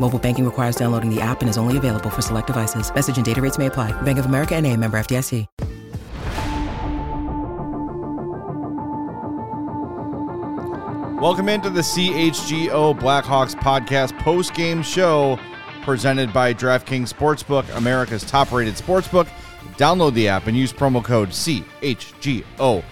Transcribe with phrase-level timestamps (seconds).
[0.00, 2.92] Mobile banking requires downloading the app and is only available for select devices.
[2.94, 3.92] Message and data rates may apply.
[4.02, 5.46] Bank of America and a member FDIC.
[11.20, 15.36] Welcome into the CHGO Blackhawks podcast post game show
[15.82, 19.26] presented by DraftKings Sportsbook, America's top rated sportsbook.
[19.76, 22.84] Download the app and use promo code CHGO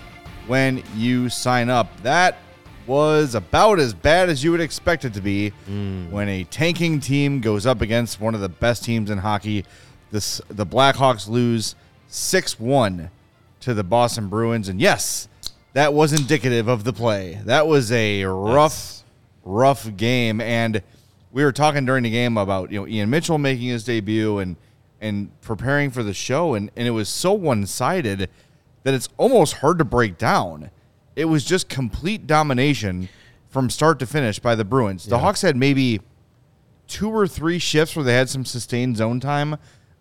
[0.48, 2.00] when you sign up.
[2.02, 2.38] That
[2.86, 6.10] was about as bad as you would expect it to be mm.
[6.10, 9.64] when a tanking team goes up against one of the best teams in hockey.
[10.10, 11.74] This the Blackhawks lose
[12.10, 13.10] 6-1
[13.60, 15.28] to the Boston Bruins and yes,
[15.72, 17.40] that was indicative of the play.
[17.44, 19.02] That was a rough
[19.44, 20.82] rough game and
[21.32, 24.56] we were talking during the game about, you know, Ian Mitchell making his debut and
[25.00, 28.30] and preparing for the show and, and it was so one-sided
[28.84, 30.70] that it's almost hard to break down.
[31.16, 33.08] It was just complete domination
[33.48, 35.06] from start to finish by the Bruins.
[35.06, 36.00] The Hawks had maybe
[36.86, 39.56] two or three shifts where they had some sustained zone time.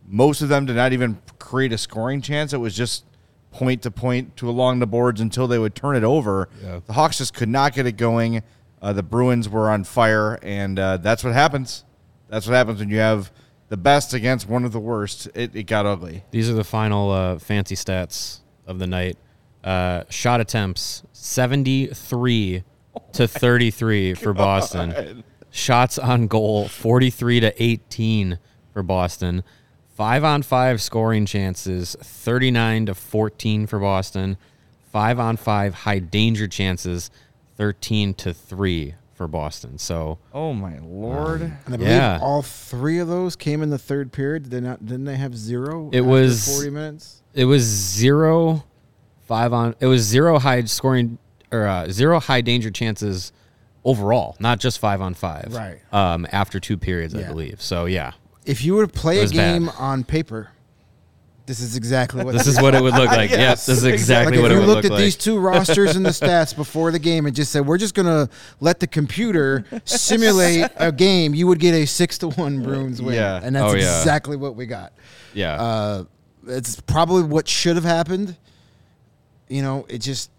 [0.05, 2.53] Most of them did not even create a scoring chance.
[2.53, 3.05] It was just
[3.51, 6.49] point to point to along the boards until they would turn it over.
[6.85, 8.43] The Hawks just could not get it going.
[8.81, 11.85] Uh, the Bruins were on fire, and uh, that's what happens.
[12.27, 13.31] That's what happens when you have
[13.69, 15.27] the best against one of the worst.
[15.33, 16.23] It, it got ugly.
[16.31, 19.17] These are the final uh, fancy stats of the night.
[19.65, 22.63] Uh, shot attempts 73
[23.13, 25.23] to 33 for Boston.
[25.49, 28.39] Shots on goal 43 to 18
[28.73, 29.43] for Boston.
[29.95, 34.37] Five on five scoring chances 39 to 14 for Boston.
[34.91, 37.09] Five on five high danger chances
[37.57, 39.77] 13 to 3 for Boston.
[39.77, 41.41] So Oh my lord!
[41.41, 42.19] And I believe Yeah.
[42.21, 44.43] all three of those came in the third period.
[44.43, 44.85] Did they not?
[44.85, 45.89] Didn't they have zero?
[45.93, 47.21] It after was- forty minutes.
[47.33, 48.65] it was zero
[49.25, 51.17] five on it was zero high scoring
[51.51, 53.31] or uh, zero high danger chances
[53.83, 55.79] overall not just five on five Right.
[55.93, 58.11] um after two periods i believe so yeah
[58.45, 59.59] If you were to play a was bad.
[59.59, 60.49] game on paper,
[61.45, 64.37] this is exactly what this is what it would look like yep this is exactly
[64.37, 67.27] like what if you looked at these two rosters and the stats before the game
[67.27, 68.27] and just said we're just gonna
[68.59, 73.13] let the computer simulate a game, you would get a six to one Bruins win.
[73.15, 73.39] Yeah.
[73.43, 73.99] and that's Oh, yeah.
[73.99, 74.93] exactly what we got.
[75.35, 76.03] yeah Uh,
[76.47, 78.35] it's probably what should have happened.
[79.47, 80.31] You know, it just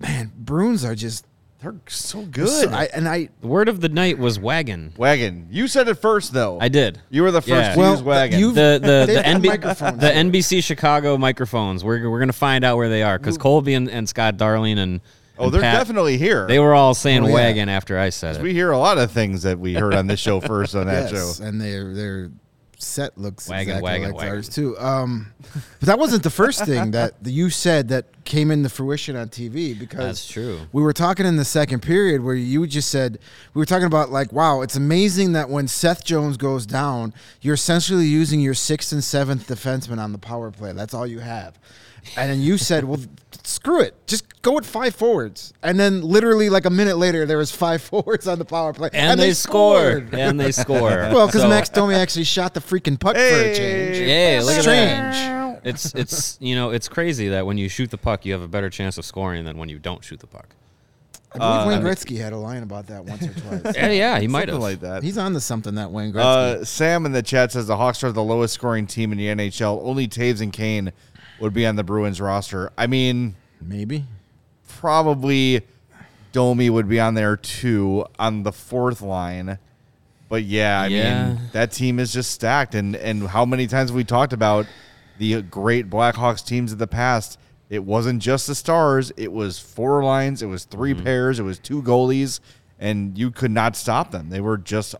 [0.00, 1.24] man, Bruins are just
[1.62, 2.48] They're so good.
[2.48, 5.48] So I, and I the word of the night was wagon wagon.
[5.50, 6.58] You said it first though.
[6.60, 7.72] i did You were the first Yeah.
[7.74, 8.38] to Well, use wagon.
[8.40, 10.06] you- the the the, NB, the.
[10.38, 11.82] NBC Chicago microphones.
[11.82, 15.00] We're we're gonna find out where they are because Colby and, and Scott Darling and
[15.38, 16.46] oh, and they're Pat, definitely here.
[16.46, 17.34] they were all saying Oh, yeah.
[17.34, 18.42] wagon after I said it.
[18.42, 21.08] we hear a lot of things that we heard on this show first on that
[21.10, 21.16] show.
[21.16, 21.44] yes, show.
[21.44, 22.30] and their their
[22.86, 24.34] set looks Wagon, exactly wagon, like wagon.
[24.34, 24.78] ours too.
[24.78, 29.28] Um, but that wasn't the first thing that you said that came into fruition on
[29.28, 30.60] TV because That's true.
[30.72, 33.18] We were talking in the second period where you just said
[33.54, 37.54] we were talking about like, wow, it's amazing that when Seth Jones goes down, you're
[37.54, 40.72] essentially using your sixth and seventh defenseman on the power play.
[40.72, 41.58] That's all you have.
[42.16, 43.00] And then you said, well,
[43.46, 43.94] screw it.
[44.06, 45.52] Just go with five forwards.
[45.62, 48.90] And then literally like a minute later, there was five forwards on the power play.
[48.92, 50.14] and, they, scored.
[50.14, 50.78] and they score.
[50.88, 53.98] Well, because So- Max Domi actually shot the freaking puck for a change.
[53.98, 55.14] Yeah, look at Strange.
[55.14, 55.60] that.
[55.64, 58.46] It's it's you know it's crazy that when you shoot the puck, you have a
[58.46, 60.54] better chance of scoring than when you don't shoot the puck.
[61.34, 63.74] I believe Wayne Gretzky had a line about that once or twice.
[63.76, 64.60] Yeah, yeah, he might have.
[64.60, 65.02] like that.
[65.02, 66.60] He's on to something, that Wayne Gretzky.
[66.60, 69.26] Uh, Sam in the chat says the Hawks are the lowest scoring team in the
[69.26, 69.80] NHL.
[69.82, 70.92] Only Toews and Kane
[71.40, 72.70] would be on the Bruins roster.
[72.78, 74.04] I mean, Maybe.
[74.68, 75.62] probably
[76.32, 79.58] Domi would be on there too on the fourth line.
[80.28, 81.28] But yeah, I Yeah.
[81.28, 82.74] mean that team is just stacked.
[82.74, 84.66] And and how many times have we talked about
[85.18, 87.38] the great Blackhawks teams of the past?
[87.70, 89.12] It wasn't just the stars.
[89.16, 90.42] It was four lines.
[90.42, 91.04] It was 3 Mm-hmm.
[91.04, 91.40] pairs.
[91.40, 92.38] It was two goalies,
[92.78, 94.28] and you could not stop them.
[94.30, 94.94] They were just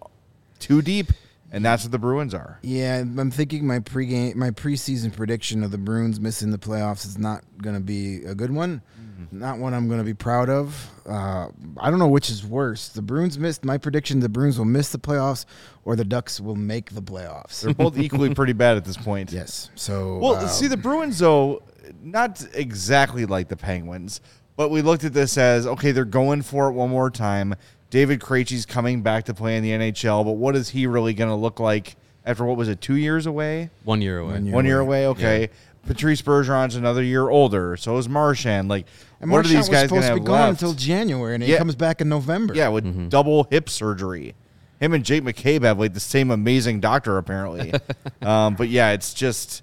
[0.59, 1.12] too deep,
[1.52, 2.58] and that's what the Bruins are.
[2.62, 7.19] Yeah, I'm thinking my pregame, my preseason prediction of the Bruins missing the playoffs is
[7.19, 8.82] not going to be a good one.
[9.00, 9.32] Mm.
[9.32, 10.90] Not one I'm going to be proud of.
[11.06, 11.48] Uh,
[11.78, 12.88] I don't know which is worse.
[12.88, 14.20] The Bruins missed my prediction.
[14.20, 15.46] The Bruins will miss the playoffs,
[15.84, 17.60] or the Ducks will make the playoffs.
[17.60, 19.32] They're both equally pretty bad at this point.
[19.32, 19.70] yes.
[19.75, 21.62] So Well, uh, see, the Bruins, though,
[22.02, 24.20] not exactly like the Penguins,
[24.56, 27.54] but we looked at this as okay, they're going for it one more time.
[27.91, 31.31] David Krejci's coming back to play in the NHL, but what is he really going
[31.31, 33.71] to look like after what was it, two years away?
[33.85, 34.33] One year away.
[34.33, 34.55] One year.
[34.55, 35.50] One year away, okay.
[35.87, 38.69] Patrice Bergeron's another year older, so is Marchand.
[38.69, 38.87] Like,
[39.21, 40.62] and what are these guys going supposed to to have be gone left?
[40.62, 41.59] until January, and he Yeah.
[41.59, 42.55] comes back in November.
[42.55, 44.35] Yeah, with double hip surgery.
[44.81, 47.73] Him and Jake McCabe have like the same amazing doctor apparently.
[48.23, 49.62] um, but yeah, it's just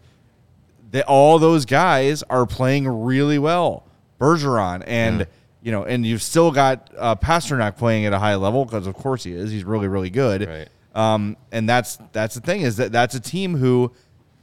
[0.91, 3.83] that all those guys are playing really well.
[4.19, 5.27] Bergeron and
[5.63, 8.93] you know, and you've still got uh, Pastrnak playing at a high level because of
[8.95, 9.49] course he is.
[9.49, 10.47] He's really really good.
[10.47, 10.67] Right.
[10.93, 13.91] Um, and that's that's the thing is that that's a team who,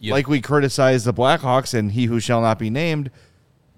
[0.00, 0.12] Yep.
[0.12, 3.10] like we criticize the Blackhawks and he who shall not be named.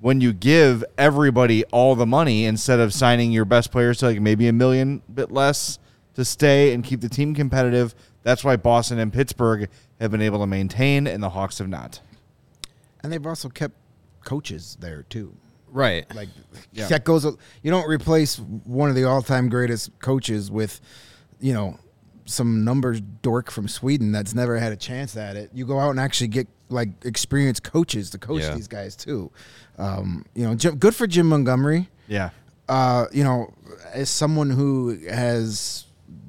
[0.00, 4.20] When you give everybody all the money instead of signing your best players to like
[4.20, 5.78] maybe a million bit less
[6.14, 9.68] to stay and keep the team competitive, that's why Boston and Pittsburgh
[10.00, 12.00] have been able to maintain and the Hawks have not.
[13.02, 13.74] and they've also kept
[14.24, 15.34] coaches there too.
[15.72, 16.04] Right.
[16.14, 16.28] Like
[16.72, 16.86] Yeah.
[16.88, 17.24] that goes.
[17.24, 20.80] You don't replace one of the all-time greatest coaches with,
[21.40, 21.78] you know,
[22.26, 25.50] some numbers dork from Sweden that's never had a chance at it.
[25.54, 28.54] You go out and actually get like experienced coaches to coach Yeah.
[28.54, 29.30] these guys too.
[29.78, 31.88] Um, you know, Jim, good for Jim Montgomery.
[32.06, 32.30] Yeah.
[32.68, 33.52] Uh, you know,
[33.92, 35.86] as someone who has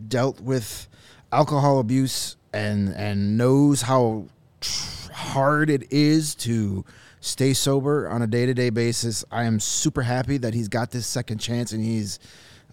[0.07, 0.88] dealt with
[1.31, 4.25] alcohol abuse and and knows how
[4.62, 6.84] tr- hard it is to
[7.24, 11.38] stay sober on a day-to-day basis, I am super happy that he's got this second
[11.38, 12.20] chance and he's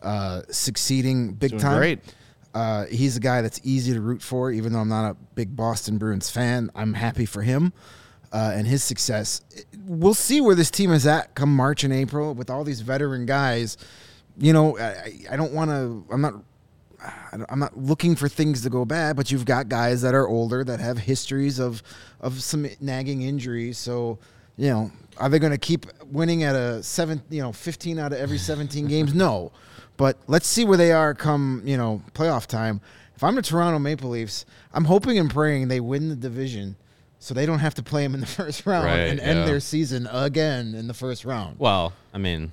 [0.02, 1.78] uh, succeeding big Doing time.
[1.78, 2.00] great.
[2.52, 5.54] Uh, he's a guy that's easy to root for, even though I'm not a big
[5.54, 6.68] Boston Bruins fan.
[6.74, 7.72] I'm happy for him
[8.32, 9.40] uh, and his success.
[9.86, 13.26] We'll see where this team is at come March and April with all these veteran
[13.26, 13.76] guys.
[14.36, 16.04] You know, I, I don't want to.
[16.12, 16.34] I'm not.
[17.48, 20.62] I'm not looking for things to go bad, but you've got guys that are older
[20.64, 21.82] that have histories of
[22.20, 23.78] of some nagging injuries.
[23.78, 24.18] So,
[24.56, 27.22] you know, are they going to keep winning at a seven?
[27.30, 29.14] You know, 15 out of every 17 games?
[29.14, 29.52] No,
[29.96, 32.80] but let's see where they are come you know playoff time.
[33.14, 36.76] If I'm the Toronto Maple Leafs, I'm hoping and praying they win the division.
[37.22, 39.60] So they don't have to play them in the first round Right, and end their
[39.60, 41.58] season again in the first round.
[41.58, 42.52] Well, I mean,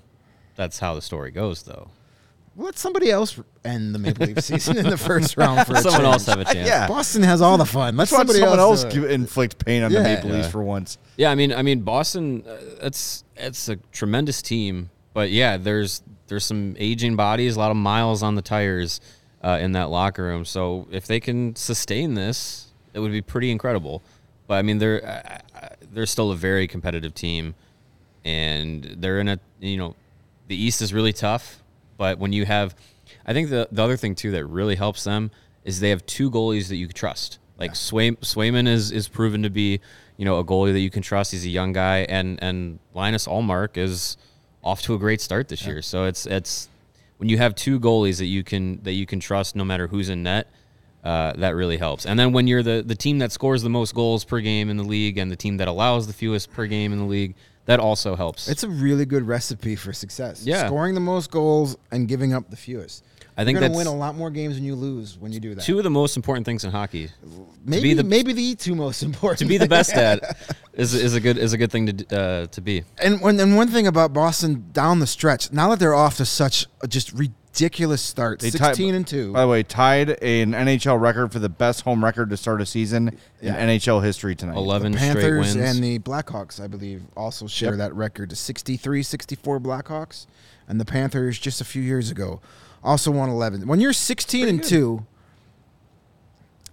[0.57, 1.89] that's how the story goes, though.
[2.59, 6.05] Let somebody else end the Maple Leaf season in the first round for a Someone
[6.05, 6.67] else have a chance.
[6.67, 6.87] Yeah.
[6.87, 7.95] Boston has all the fun.
[7.95, 9.99] Let Let's somebody someone else, do give, inflict pain on Yeah.
[9.99, 10.51] the Maple Leafs Yeah.
[10.51, 10.97] for once.
[11.17, 12.43] Yeah, I mean, I mean, Boston.
[12.47, 17.69] Uh, it's it's a tremendous team, but yeah, there's there's some aging bodies, a lot
[17.69, 19.01] of miles on the tires
[19.43, 20.43] uh, in that locker room.
[20.43, 24.01] So if they can sustain this, it would be pretty incredible.
[24.47, 25.05] But I mean, they're
[25.55, 27.53] uh, they're still a very competitive team,
[28.25, 29.95] and they're in a you know,
[30.47, 31.61] the East is really tough.
[31.97, 32.75] But when you have,
[33.25, 35.31] I think the the other thing too that really helps them
[35.63, 37.39] is they have two goalies that you can trust.
[37.57, 39.81] Like Sway, Swayman is is proven to be,
[40.15, 41.31] you know, a goalie that you can trust.
[41.31, 44.17] He's a young guy, and and Linus Ullmark is
[44.63, 45.81] off to a great start this year.
[45.81, 46.69] So it's it's
[47.17, 50.09] when you have two goalies that you can that you can trust, no matter who's
[50.09, 50.47] in net.
[51.03, 52.05] Uh, that really helps.
[52.05, 54.75] And then when you're the, the team that scores the most goals per game in
[54.75, 57.35] the league and the team that allows the fewest per game in the league,
[57.67, 58.47] that also helps.
[58.49, 60.43] It's a really good recipe for success.
[60.45, 60.65] Yeah.
[60.65, 63.03] Scoring the most goals and giving up the fewest.
[63.39, 65.39] I think You're going to win a lot more games than you lose when you
[65.39, 65.63] do that.
[65.63, 67.11] two of the most important things in hockey.
[67.63, 69.37] maybe the- maybe the two most important.
[69.39, 70.35] to be the best at
[70.73, 72.83] is, is a good is a good thing to uh, to be.
[72.97, 76.25] And when and one thing about Boston down the stretch, now that they're off to
[76.25, 77.35] such a just ridiculous
[77.97, 79.33] start, They sixteen tied- and two.
[79.33, 82.65] By the way, tied an NHL record for the best home record to start a
[82.65, 83.55] season Yeah.
[83.57, 84.55] in NHL history tonight.
[84.57, 85.75] Eleven the straight Panthers wins.
[85.75, 87.77] and the Blackhawks, I believe, also share Yep.
[87.79, 88.29] that record.
[88.29, 90.25] The 63 64 Blackhawks
[90.67, 92.39] and the Panthers just a few years ago
[92.83, 93.67] also won 11.
[93.67, 95.05] When you're 16 and 2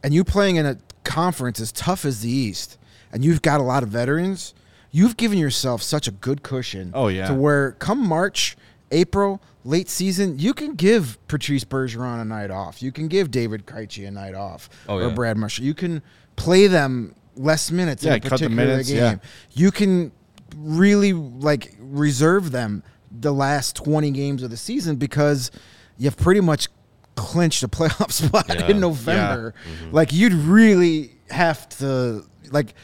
[0.03, 2.77] and you're playing in a conference as tough as the East
[3.13, 4.55] and you've got a lot of veterans,
[4.91, 6.91] you've given yourself such a good cushion.
[6.95, 7.29] Oh, yeah.
[7.29, 8.57] To where come March,
[8.91, 12.83] April, late season, you can give Patrice Bergeron a night off.
[12.83, 15.11] You can give David Krejci a night off Oh, or.
[15.11, 15.67] Brad Marchand.
[15.67, 16.03] You can
[16.37, 18.99] play them less minutes Yeah, in a particular minutes, game.
[18.99, 19.17] yeah.
[19.53, 20.13] You can
[20.57, 25.51] really like reserve them the last 20 games of the season because
[25.99, 26.69] you've pretty much
[27.17, 28.69] clinched a playoff spot Yeah.
[28.69, 29.55] in November.
[29.83, 29.95] Mm-hmm.
[29.95, 32.75] Like you'd really have to like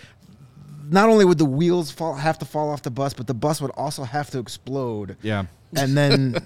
[0.89, 3.61] not only would the wheels fall have to fall off the bus, but the bus
[3.61, 5.17] would also have to explode.
[5.23, 5.45] Yeah.
[5.77, 6.37] And then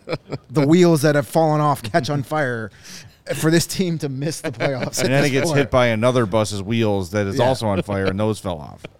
[0.50, 2.70] the wheels that have fallen off catch on fire
[3.36, 5.00] for this team to miss the playoffs.
[5.02, 7.46] And then it gets hit by another bus's wheels that is Yeah.
[7.46, 8.84] also on fire, and those fell off.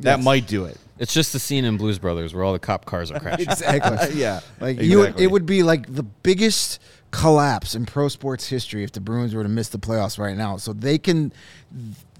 [0.00, 0.78] That might do it.
[0.98, 3.50] It's just the scene in Blues Brothers where all the cop cars are crashing.
[3.50, 4.14] exactly.
[4.18, 8.82] yeah, Like you, would, it would be like the biggest collapse in pro sports history
[8.82, 10.56] if the Bruins were to miss the playoffs right now.
[10.56, 11.34] So they can,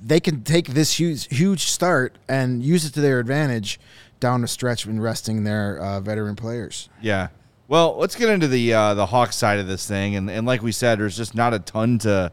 [0.03, 3.81] they can take this huge, huge start and use it to their advantage
[4.19, 6.91] down the stretch when resting their uh, veteran players.
[7.01, 7.29] Yeah.
[7.71, 10.61] Well, let's get into the uh, the Hawks side of this thing, and and like
[10.61, 12.33] we said, there's just not a ton to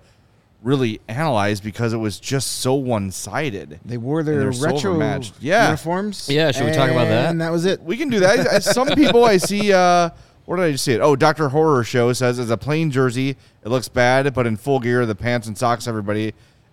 [0.64, 3.80] really analyze because it was just so one sided.
[3.86, 5.36] They wore their retro overmatched.
[5.40, 5.66] Yeah.
[5.66, 6.28] uniforms.
[6.28, 7.30] Yeah, should we talk about that?
[7.30, 7.84] And that was it.
[7.84, 8.64] We can do that.
[8.64, 9.72] Some people I see.
[9.72, 10.10] Uh,
[10.46, 11.02] where did I just see it?
[11.02, 13.38] Oh, Doctor Horror Show says it's a plain jersey.
[13.64, 16.30] It looks bad, but in full gear, the pants and socks, everybody,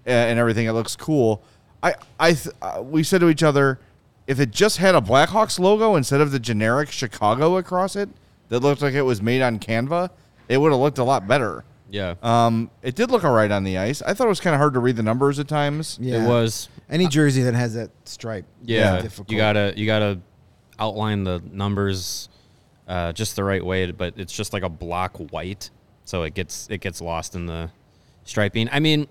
[0.06, 1.42] uh, and everything, it looks cool.
[1.82, 3.78] I, I, th- uh, we said to each other,
[4.26, 8.08] if it just had a Blackhawks logo instead of the generic Chicago across it,
[8.48, 10.10] that looked like it was made on Canva,
[10.48, 11.64] it would have looked a lot better.
[11.90, 12.14] yeah.
[12.22, 14.02] Um, it did look all right on the ice.
[14.02, 15.98] I thought it was kind of hard to read the numbers at times.
[16.00, 16.24] Yeah.
[16.24, 16.68] It was.
[16.90, 18.44] Any jersey that has that stripe.
[18.62, 19.30] Yeah, difficult.
[19.30, 20.20] you gotta you gotta
[20.78, 22.28] outline the numbers
[22.86, 25.70] uh, just the right way, but it's just like a block white,
[26.04, 27.70] so it gets it gets lost in the
[28.24, 28.68] striping.
[28.70, 29.06] I mean,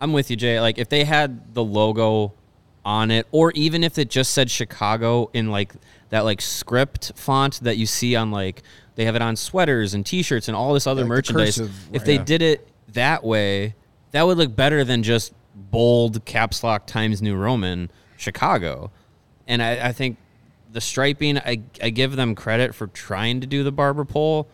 [0.00, 0.60] I'm with you, Jay.
[0.60, 2.32] Like if they had the logo
[2.86, 5.72] on it, or even if it just said Chicago in like
[6.10, 8.62] that like script font that you see on like
[8.94, 11.58] they have it on sweaters and T-shirts and all this other like the merchandise.
[11.58, 12.24] cursive, if they Yeah.
[12.24, 13.74] did it that way,
[14.12, 18.90] that would look better than just bold caps lock Times New Roman Chicago.
[19.48, 20.16] And I, I think
[20.72, 24.46] the striping, I, I give them credit for trying to do the barber pole,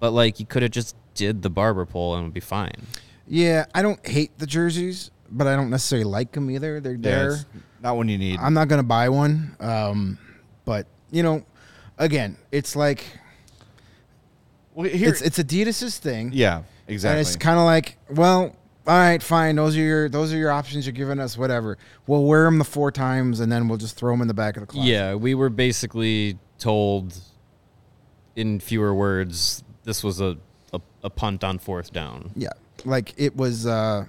[0.00, 2.86] but like you could have just did the barber pole and it would be fine.
[3.28, 6.80] Yeah, I don't hate the jerseys, but I don't necessarily like them either.
[6.80, 7.36] They're there.
[7.86, 8.38] Not when you need.
[8.40, 9.54] I'm not gonna buy one.
[9.60, 10.18] Um,
[10.64, 11.44] but you know,
[11.98, 13.04] again, it's like
[14.74, 16.30] Well, here, it's it's Adidas's thing.
[16.34, 17.18] yeah, exactly.
[17.20, 19.56] and it's kind of like, well, all right, fine.
[19.56, 21.38] Those are your those are your options you're giving us.
[21.38, 21.78] Whatever.
[22.06, 24.56] We'll wear them the four times, and then we'll just throw them in the back
[24.56, 24.88] of the closet.
[24.88, 27.16] Yeah, we were basically told
[28.34, 30.36] in fewer words this was a,
[30.72, 32.30] a, a punt on fourth down.
[32.34, 32.48] yeah.
[32.84, 33.66] Like it was.
[33.66, 34.06] Uh,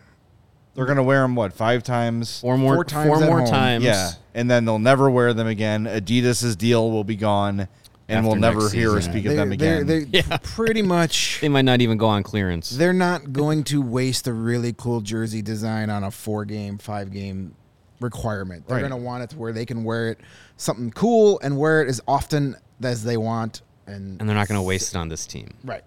[0.78, 2.40] They're gonna wear them what five times?
[2.40, 3.50] Four more Four times four more home.
[3.50, 3.84] times.
[3.84, 5.86] Yeah, and then they'll never wear them again.
[5.88, 7.62] Adidas's deal will be gone,
[8.08, 9.12] and After we'll never next hear or season.
[9.14, 10.10] speak of they're, them they're, again.
[10.12, 10.38] they're Yeah.
[10.44, 11.40] pretty much.
[11.42, 12.70] They might not even go on clearance.
[12.70, 17.12] They're not going to waste a really cool jersey design on a four game, five
[17.12, 17.56] game
[18.00, 18.68] requirement.
[18.68, 18.82] They're Right.
[18.88, 20.20] going to want it to where they can wear it
[20.58, 23.64] something cool and wear it as often as they want.
[23.88, 25.56] And, and they're not going to waste it on this team.
[25.64, 25.84] right,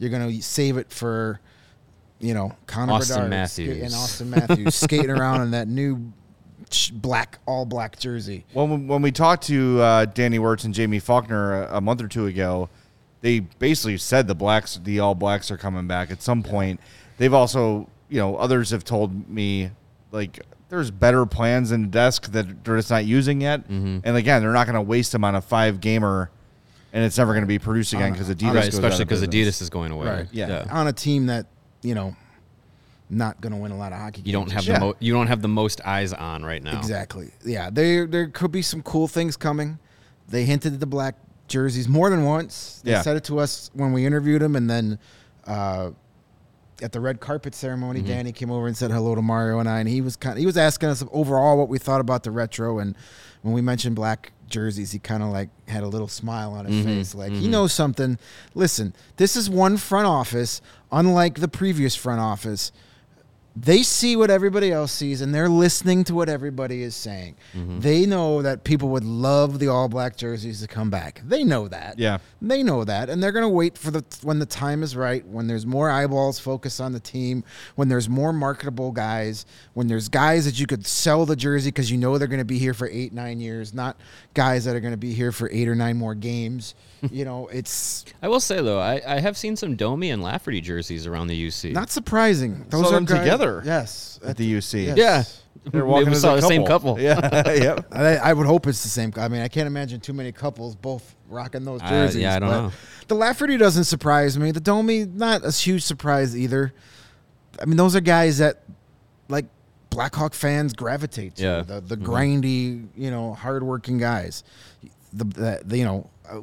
[0.00, 1.38] you're going to save it for,
[2.20, 3.76] you know, Connor Austin Bedard Matthews.
[3.76, 6.12] ska- and Austin Matthews skating around in that new
[6.94, 8.44] black, all black jersey.
[8.52, 12.00] When we, when we talked to uh, Danny Wirtz and Jaime Faulkner a, a month
[12.02, 12.68] or two ago,
[13.20, 16.80] they basically said the blacks, the all blacks, are coming back at some point.
[17.16, 19.70] They've also, you know, others have told me
[20.12, 23.60] like there's better plans in the desk that they're just not using yet.
[23.68, 23.98] Mm-hmm.
[24.04, 26.30] And again, they're not going to waste them on a five gamer,
[26.92, 29.22] and it's never going to be produced again because Adidas, Right, goes especially because.
[29.22, 30.06] Adidas is going away.
[30.06, 30.28] Right.
[30.32, 30.66] Yeah.
[30.70, 31.46] On a team that,
[31.84, 32.16] you know,
[33.10, 34.74] not going to win a lot of hockey You don't have Yeah.
[34.74, 36.78] the mo- you don't have the most eyes on right now.
[36.78, 37.30] Exactly.
[37.44, 39.78] Yeah, there there could be some cool things coming.
[40.28, 42.80] They hinted at the black jerseys more than once.
[42.82, 43.02] They Yeah.
[43.02, 44.98] said it to us when we interviewed him, and then
[45.46, 45.90] uh,
[46.84, 48.08] at the red carpet ceremony, Mm-hmm.
[48.08, 50.38] Danny came over and said hello to Mario and I, and he was kind of,
[50.38, 52.94] he was asking us overall what we thought about the retro, and
[53.42, 56.74] when we mentioned black jerseys, he kind of like had a little smile on his
[56.76, 56.84] Mm-hmm.
[56.98, 58.18] face, like he knows something.
[58.54, 60.60] Listen, this is one front office,
[60.92, 62.70] unlike the previous front office
[63.56, 67.36] they see what everybody else sees and they're listening to what everybody is saying.
[67.54, 67.80] Mm-hmm.
[67.80, 71.22] They know that people would love the all black jerseys to come back.
[71.24, 71.98] They know that.
[71.98, 72.18] Yeah.
[72.42, 75.24] They know that and they're going to wait for the when the time is right,
[75.26, 77.44] when there's more eyeballs focused on the team,
[77.76, 81.90] when there's more marketable guys, when there's guys that you could sell the jersey cuz
[81.90, 83.96] you know they're going to be here for 8 9 years, not
[84.34, 86.74] guys that are going to be here for 8 or 9 more games.
[87.10, 90.60] You know, it's I will say though, I, I have seen some Domi and Lafferty
[90.60, 91.72] jerseys around the UC.
[91.72, 92.66] not surprising.
[92.68, 94.20] Those Saw are them guys- together Yes.
[94.24, 94.94] at the UC.
[94.96, 94.96] Yes.
[94.96, 96.98] yeah, They're walking we saw a the same couple.
[97.00, 97.20] Yeah,
[97.52, 97.86] yep.
[97.92, 99.12] I, I would hope it's the same.
[99.16, 102.22] I mean, I can't imagine too many couples both rocking those Uh, jerseys.
[102.22, 102.72] yeah, I don't but know.
[103.08, 104.50] The Lafferty doesn't surprise me.
[104.50, 106.72] The Domi, not a huge surprise either.
[107.60, 108.62] I mean, those are guys that
[109.28, 109.46] like
[109.90, 111.42] Blackhawk fans gravitate to.
[111.42, 111.62] Yeah.
[111.62, 112.12] The, the Mm-hmm.
[112.12, 114.42] grindy, you know, hardworking guys.
[115.12, 116.40] The, the, the you know, uh, w- Uh,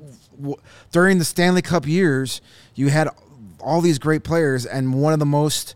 [0.91, 2.41] during the Stanley Cup years,
[2.75, 3.09] you had
[3.59, 5.75] all these great players, and one of the most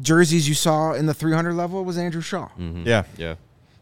[0.00, 2.48] jerseys you saw in the 300 level was Andrew Shaw.
[2.58, 2.86] Mm-hmm.
[2.86, 3.04] yeah.
[3.16, 3.34] Yeah.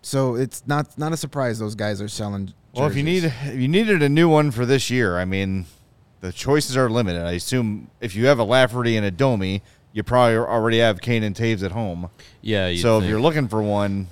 [0.03, 2.53] So it's not not a surprise those guys are selling.
[2.75, 5.67] Well, if you need if you needed a new one for this year, I mean,
[6.21, 7.23] the choices are limited.
[7.23, 9.63] I assume if you have a Lafferty and a Domi,
[9.93, 12.11] you probably already have Kane and Toews at home.
[12.41, 12.69] Yeah.
[12.69, 14.09] you'd so if you're looking for one,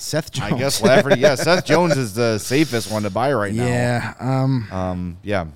[0.00, 0.52] Seth Jones.
[0.52, 1.20] I guess Lafferty.
[1.20, 3.66] Yeah, Seth Jones is the safest one to buy right now.
[3.66, 4.14] Yeah.
[4.18, 4.68] Um.
[4.72, 5.46] Um, yeah.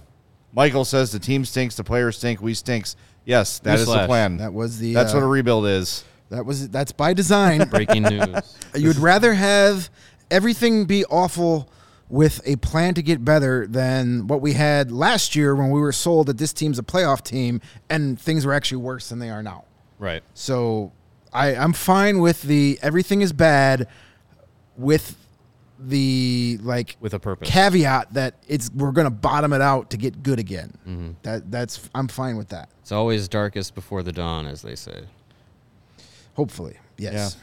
[0.53, 2.97] Michael says the team stinks, the players stink, we stinks.
[3.25, 4.37] Yes, that is the plan.
[4.37, 4.93] That was the.
[4.95, 6.05] That's uh, what a rebuild is.
[6.31, 6.69] That was.
[6.69, 7.69] That's by design.
[7.71, 8.57] Breaking news.
[8.75, 9.91] You'd rather have
[10.31, 11.69] everything be awful
[12.09, 15.93] with a plan to get better than what we had last year when we were
[15.93, 19.43] sold that this team's a playoff team and things were actually worse than they are
[19.43, 19.65] now.
[19.99, 20.23] right.
[20.35, 20.93] So
[21.33, 23.89] I, I'm fine with the everything is bad
[24.77, 25.17] with
[25.79, 27.49] the like With a purpose.
[27.51, 30.73] caveat that it's we're gonna bottom it out to get good again.
[30.87, 31.11] Mm-hmm.
[31.23, 32.69] That that's I'm fine with that.
[32.81, 35.05] It's always darkest before the dawn, as they say.
[36.35, 37.37] Hopefully, yes.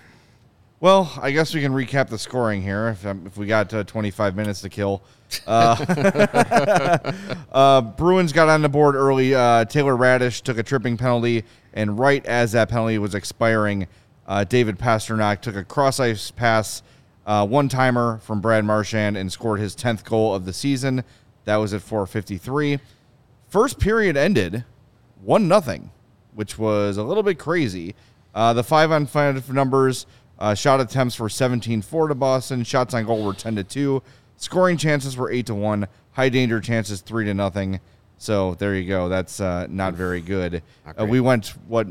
[0.80, 3.84] Well, I guess we can recap the scoring here if, um, if we got uh,
[3.84, 5.04] 25 minutes to kill.
[5.46, 5.76] Uh,
[7.52, 9.36] uh, Bruins got on the board early.
[9.36, 13.88] Uh, Taylor Raddysh took a tripping penalty, and right as that penalty was expiring,
[14.26, 16.82] uh, David Pastrnak took a cross ice pass,
[17.26, 21.04] uh, one timer from Brad Marchand, and scored his 10th goal of the season.
[21.46, 22.80] That was at 4:53.
[23.48, 24.64] First period ended
[25.22, 25.92] one nothing,
[26.34, 27.96] which was a little bit crazy.
[28.34, 30.06] Uh, the five on five numbers:
[30.40, 34.02] uh, shot attempts were 17-4 to Boston, shots on goal were 10 to two,
[34.38, 37.80] scoring chances were eight to one, high danger chances three to nothing.
[38.18, 39.10] So there you go.
[39.10, 40.62] That's uh, not very good.
[40.86, 41.88] Not Uh, we went what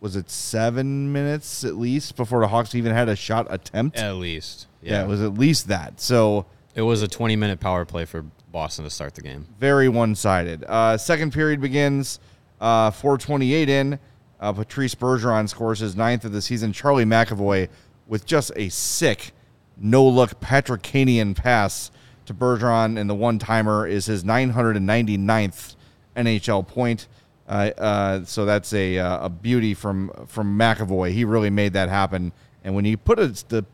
[0.00, 3.98] was it seven minutes at least before the Hawks even had a shot attempt?
[3.98, 4.66] At least.
[4.82, 6.00] Yeah, it was at least that.
[6.00, 9.46] So It was a 20 minute power play for Boston to start the game.
[9.58, 10.64] very one-sided.
[10.64, 12.18] Uh, second period begins.
[12.60, 13.98] Uh, 4:28 in.
[14.40, 16.72] Uh, Patrice Bergeron scores his ninth of the season.
[16.72, 17.68] Charlie McAvoy
[18.06, 19.32] with just a sick
[19.76, 21.90] no-look Patrick Kanian pass
[22.26, 25.76] to Bergeron, and the one-timer is his 999th
[26.16, 27.08] NHL point.
[27.48, 31.12] Uh, uh, so that's a uh, a beauty from from McAvoy.
[31.12, 32.32] He really made that happen.
[32.62, 33.64] And when you put a, the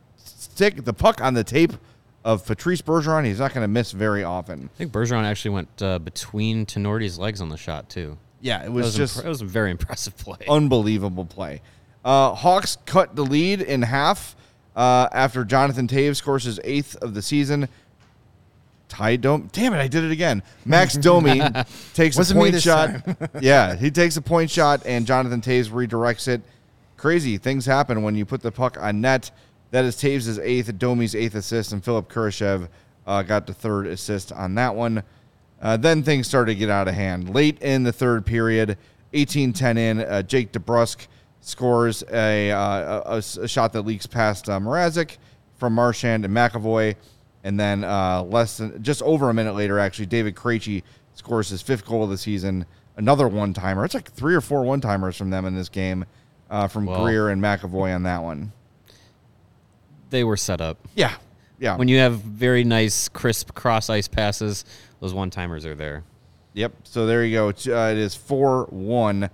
[0.52, 1.72] stick the puck on the tape
[2.24, 4.68] of Patrice Bergeron, he's not going to miss very often.
[4.74, 8.18] I think Bergeron actually went uh, between Tinordi's legs on the shot, too.
[8.40, 10.38] Yeah, it was, was, just impre- it was a very impressive play.
[10.48, 11.62] unbelievable play.
[12.04, 14.36] Uh, Hawks cut the lead in half
[14.74, 17.68] uh, after Jonathan Toews scores his eighth of the season.
[18.88, 20.42] Ty Dome, damn it, I did it again.
[20.64, 21.40] Max Domi
[21.94, 23.02] takes Wasn't a point shot.
[23.40, 26.40] yeah, he takes a point shot, and Jonathan Toews redirects it.
[26.96, 29.30] Crazy things happen when you put the puck on net.
[29.70, 32.68] That is Toews' eighth, Domi's eighth assist, and Philip Kurashev
[33.06, 35.02] uh, got the third assist on that one.
[35.60, 37.34] Uh, then things started to get out of hand.
[37.34, 38.76] Late in the third period,
[39.14, 41.06] 18-10 in, uh, Jake DeBrusk
[41.40, 45.16] scores a, uh, a, a shot that leaks past uh, Mrazek
[45.56, 46.94] from Marchand and McAvoy.
[47.44, 50.82] And then uh, less than just over a minute later, actually, David Krejci
[51.14, 52.66] scores his fifth goal of the season.
[52.96, 53.84] Another one-timer.
[53.84, 56.04] It's like three or four one-timers from them in this game,
[56.50, 58.52] uh, from Well- Greer and McAvoy on that one.
[60.10, 60.78] They were set up.
[60.94, 61.14] Yeah,
[61.58, 61.76] yeah.
[61.76, 64.64] When you have very nice, crisp cross ice passes,
[65.00, 66.04] those one timers are there.
[66.54, 66.72] Yep.
[66.84, 67.48] So there you go.
[67.48, 69.30] Uh, it is 4 1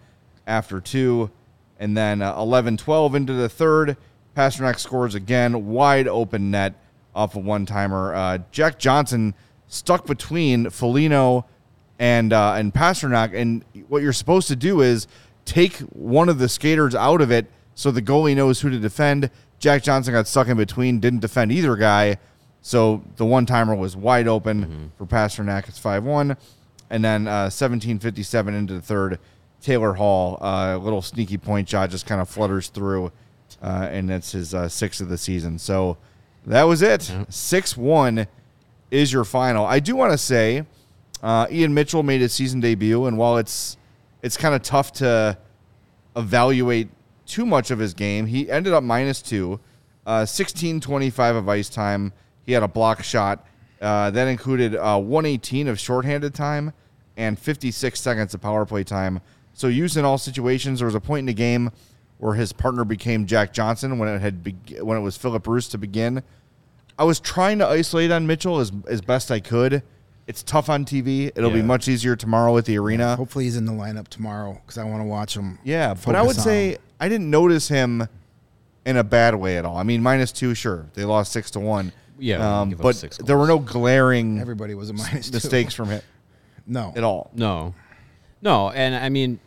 [0.47, 1.31] after two.
[1.79, 3.97] And then uh, 11 12 into the third.
[4.37, 5.67] Pastrnak scores again.
[5.67, 6.75] Wide open net
[7.15, 8.15] off a one timer.
[8.15, 9.35] Uh, Jack Johnson
[9.69, 11.47] stuck between Foligno
[11.99, 13.35] and, uh, and Pastrnak.
[13.35, 15.07] And what you're supposed to do is
[15.45, 19.31] take one of the skaters out of it so the goalie knows who to defend.
[19.63, 22.19] Jack Johnson got stuck in between, didn't defend either guy.
[22.63, 25.69] So the one timer was wide open for Pastrnak.
[25.69, 26.37] It's 5 1.
[26.91, 29.21] And then uh, 1757 into the third,
[29.61, 33.13] Taylor Hall, uh, a little sneaky point shot, just kind of flutters through.
[33.63, 35.61] Uh, and that's his uh, sixth of the season.
[35.61, 35.97] So
[36.45, 37.11] that was it.
[37.29, 38.27] 6 1
[38.91, 39.65] is your final.
[39.65, 40.67] I do want to say
[41.23, 43.07] uh, Ian Mitchell made his season debut.
[43.07, 43.77] And while it's,
[44.23, 45.39] it's kind of tough to
[46.17, 46.89] evaluate
[47.33, 48.27] too much of his game.
[48.27, 49.59] He ended up minus two,
[50.07, 52.13] uh, 16 25 of ice time.
[52.45, 53.47] He had a block shot.
[53.81, 56.73] Uh, that included uh, 118 of shorthanded time
[57.17, 59.21] and 56 seconds of power play time.
[59.55, 61.71] So, used in all situations, there was a point in the game
[62.19, 65.69] where his partner became Jack Johnson when it had be- when it was Filip Roos
[65.69, 66.23] to begin.
[66.99, 69.83] I was trying to isolate on Mitchell as, as best I could.
[70.27, 71.33] It's tough on TV.
[71.35, 73.17] It'll be much easier tomorrow at the arena.
[73.17, 75.59] Hopefully he's in the lineup tomorrow because I want to watch him.
[75.65, 76.79] Yeah, but I would on say.
[77.03, 78.07] I didn't notice him
[78.87, 79.77] in a bad way at all.
[79.77, 81.91] I mean, minus two, sure, they lost six to one.
[82.17, 85.35] Yeah, um, but there were no glaring everybody was a minus two.
[85.35, 86.03] mistakes from him
[86.67, 87.33] No, at all.
[87.35, 87.75] No,
[88.41, 89.41] no, and I mean,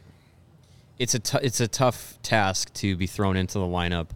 [0.99, 4.07] it's a t- it's a tough task to be thrown into the lineup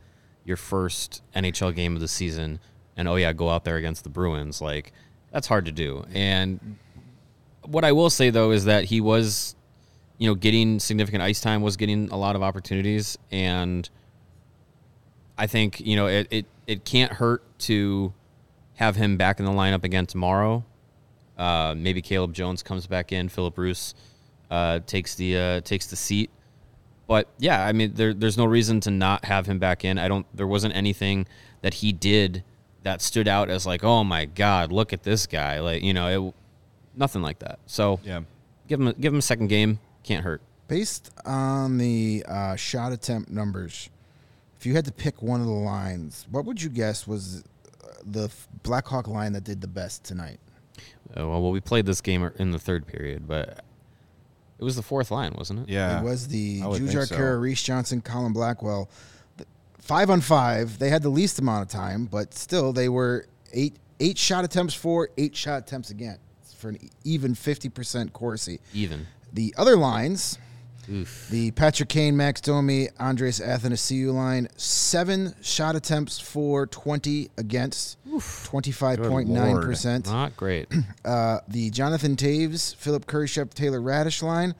[0.43, 2.59] your first NHL game of the season,
[2.97, 4.61] and oh yeah, go out there against the Bruins.
[4.61, 4.91] Like
[5.31, 6.05] that's hard to do.
[6.13, 6.77] And
[7.63, 9.55] what I will say though is that he was,
[10.19, 13.89] you know, getting significant ice time, was getting a lot of opportunities, and
[15.37, 18.13] I think you know it, it it can't hurt to
[18.75, 20.63] have him back in the lineup again tomorrow.
[21.37, 23.29] Uh, maybe Caleb Jones comes back in.
[23.29, 23.95] Filip Roos
[24.51, 26.29] uh, takes the uh, takes the seat.
[27.07, 29.97] But yeah, I mean, there, there's no reason to not have him back in.
[29.97, 30.25] I don't.
[30.35, 31.25] There wasn't anything
[31.61, 32.43] that he did
[32.83, 35.59] that stood out as like, oh my god, look at this guy.
[35.59, 36.33] Like you know, it,
[36.95, 37.59] nothing like that.
[37.65, 38.21] So Yeah.
[38.67, 39.79] give him a, give him a second game.
[40.09, 40.41] Can't hurt.
[40.67, 43.91] Based on the uh, shot attempt numbers,
[44.57, 47.43] if you had to pick one of the lines, what would you guess was
[47.83, 48.31] uh, the
[48.63, 50.39] Blackhawk line that did the best tonight?
[51.15, 53.63] Uh, well, well, we played this game in the third period, but
[54.57, 55.69] it was the fourth line, wasn't it?
[55.69, 55.99] Yeah.
[55.99, 57.15] It was the I Jujhar so.
[57.15, 58.89] Khaira, Reese Johnson, Colin Blackwell.
[59.77, 60.79] Five on five.
[60.79, 64.73] They had the least amount of time, but still they were eight eight shot attempts
[64.73, 66.17] for, eight shot attempts again
[66.57, 68.59] for an even fifty percent Corsi.
[68.73, 69.05] Even.
[69.33, 70.37] The other lines,
[70.91, 71.27] Oof.
[71.29, 80.05] the Patrick Kane, Max Domi, Andreas Athanasiou line, seven shot attempts for, 20 against, 25.9%.
[80.07, 80.67] Not great.
[81.05, 84.53] Uh, the Jonathan Toews, Philip Kurashev, Taylor Raddysh line,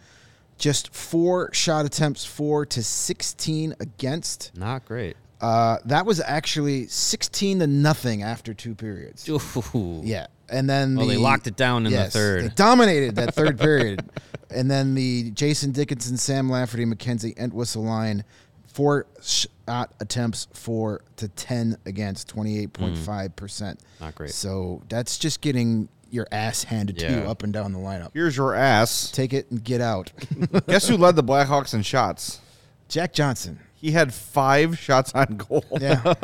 [0.58, 4.52] just four shot attempts four to 16 against.
[4.58, 5.16] Not great.
[5.42, 9.28] Uh, that was actually 16 to nothing after two periods.
[9.30, 10.02] Ooh.
[10.04, 10.28] Yeah.
[10.52, 12.44] And then Well, the, they locked it down in the third.
[12.46, 14.10] They dominated that third period.
[14.52, 18.24] And then the Jason Dickinson, Sam Lafferty, Mackenzie Entwistle line,
[18.66, 23.30] four shot attempts, four to 10 against 28.5%.
[23.36, 24.32] Mm, not great.
[24.32, 28.10] So that's just getting your ass handed to you up and down the lineup.
[28.16, 29.12] Here's your ass.
[29.12, 30.12] Take it and get out.
[30.68, 32.40] Guess who led the Blackhawks in shots?
[32.88, 33.60] Jack Johnson.
[33.76, 35.64] He had five shots on goal.
[35.80, 36.16] Yeah.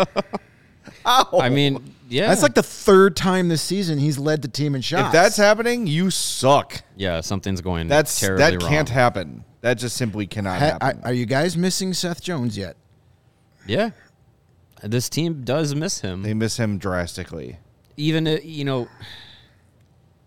[1.05, 1.39] Ow.
[1.41, 2.27] I mean, yeah.
[2.27, 5.07] That's like the third time this season he's led the team in shots.
[5.07, 6.83] if that's happening, you suck.
[6.95, 8.69] yeah, something's going That's terribly that wrong.
[8.71, 9.43] can't happen.
[9.61, 11.01] That just simply cannot Ha- happen.
[11.03, 12.75] are you guys missing Seth Jones yet?
[13.65, 13.91] Yeah.
[14.83, 16.21] This team does miss him.
[16.21, 17.57] they miss him drastically.
[17.97, 18.87] Even uh, you know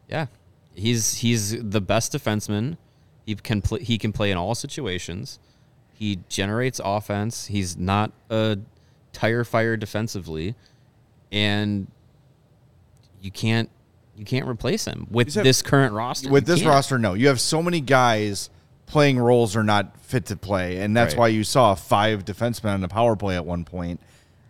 [0.09, 0.27] Yeah.
[0.75, 2.77] He's he's the best defenseman.
[3.27, 5.39] He can play he can play in all situations.
[5.93, 7.47] He generates offense.
[7.47, 8.59] He's not a
[9.19, 10.55] tire fire defensively
[11.33, 11.89] and
[13.21, 13.69] you can't
[14.17, 16.29] you can't replace him with this current roster.
[16.31, 16.71] With You this can't.
[16.73, 17.15] roster, no.
[17.15, 18.51] You have so many guys
[18.87, 21.21] playing roles are not fit to play, and that's Right.
[21.21, 24.01] why you saw five defensemen on the power play at one point.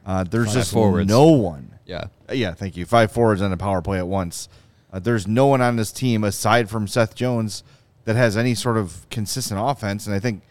[0.07, 1.07] Uh, there's Five just forwards.
[1.09, 1.73] no one.
[1.85, 2.05] Yeah.
[2.31, 2.87] Uh, Yeah, thank you.
[2.87, 4.49] Five forwards on the power play at once.
[4.91, 7.63] Uh, there's no one on this team aside from Seth Jones
[8.07, 10.43] that has any sort of consistent offense, and I think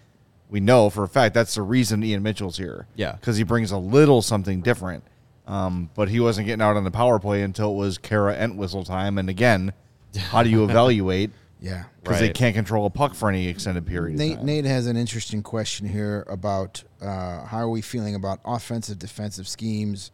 [0.49, 2.87] we know for a fact that's the reason Ian Mitchell's here.
[2.95, 3.13] Yeah.
[3.13, 5.03] because he brings a little something different.
[5.45, 8.83] Um, but he wasn't getting out on the power play until it was Khaira Entwistle
[8.83, 9.17] time.
[9.17, 9.71] And again,
[10.17, 11.31] how do you evaluate?
[11.61, 11.85] Yeah.
[12.03, 14.15] Because they can't control a puck for any extended period.
[14.15, 14.45] of Nate, time.
[14.45, 19.47] Nate has an interesting question here about uh, how are we feeling about offensive, defensive
[19.47, 20.11] schemes,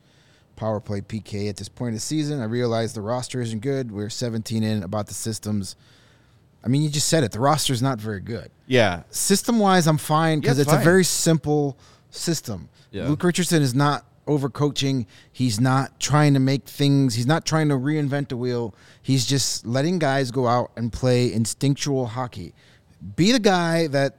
[0.56, 2.40] power play, PK at this point of the season.
[2.40, 3.92] I realize the roster isn't good.
[3.92, 5.76] We're 17 in about the systems.
[6.64, 7.32] I mean, you just said it.
[7.32, 8.50] The roster's not very good.
[8.68, 10.82] Yeah, System wise, I'm fine because Yeah, it's fine.
[10.82, 11.78] a very simple
[12.10, 12.70] system.
[12.92, 13.08] Yeah.
[13.08, 15.06] Luke Richardson is not overcoaching.
[15.32, 17.16] He's not trying to make things.
[17.16, 18.74] He's not trying to reinvent the wheel.
[19.02, 22.54] He's just letting guys go out and play instinctual hockey.
[23.18, 24.16] Be the guy that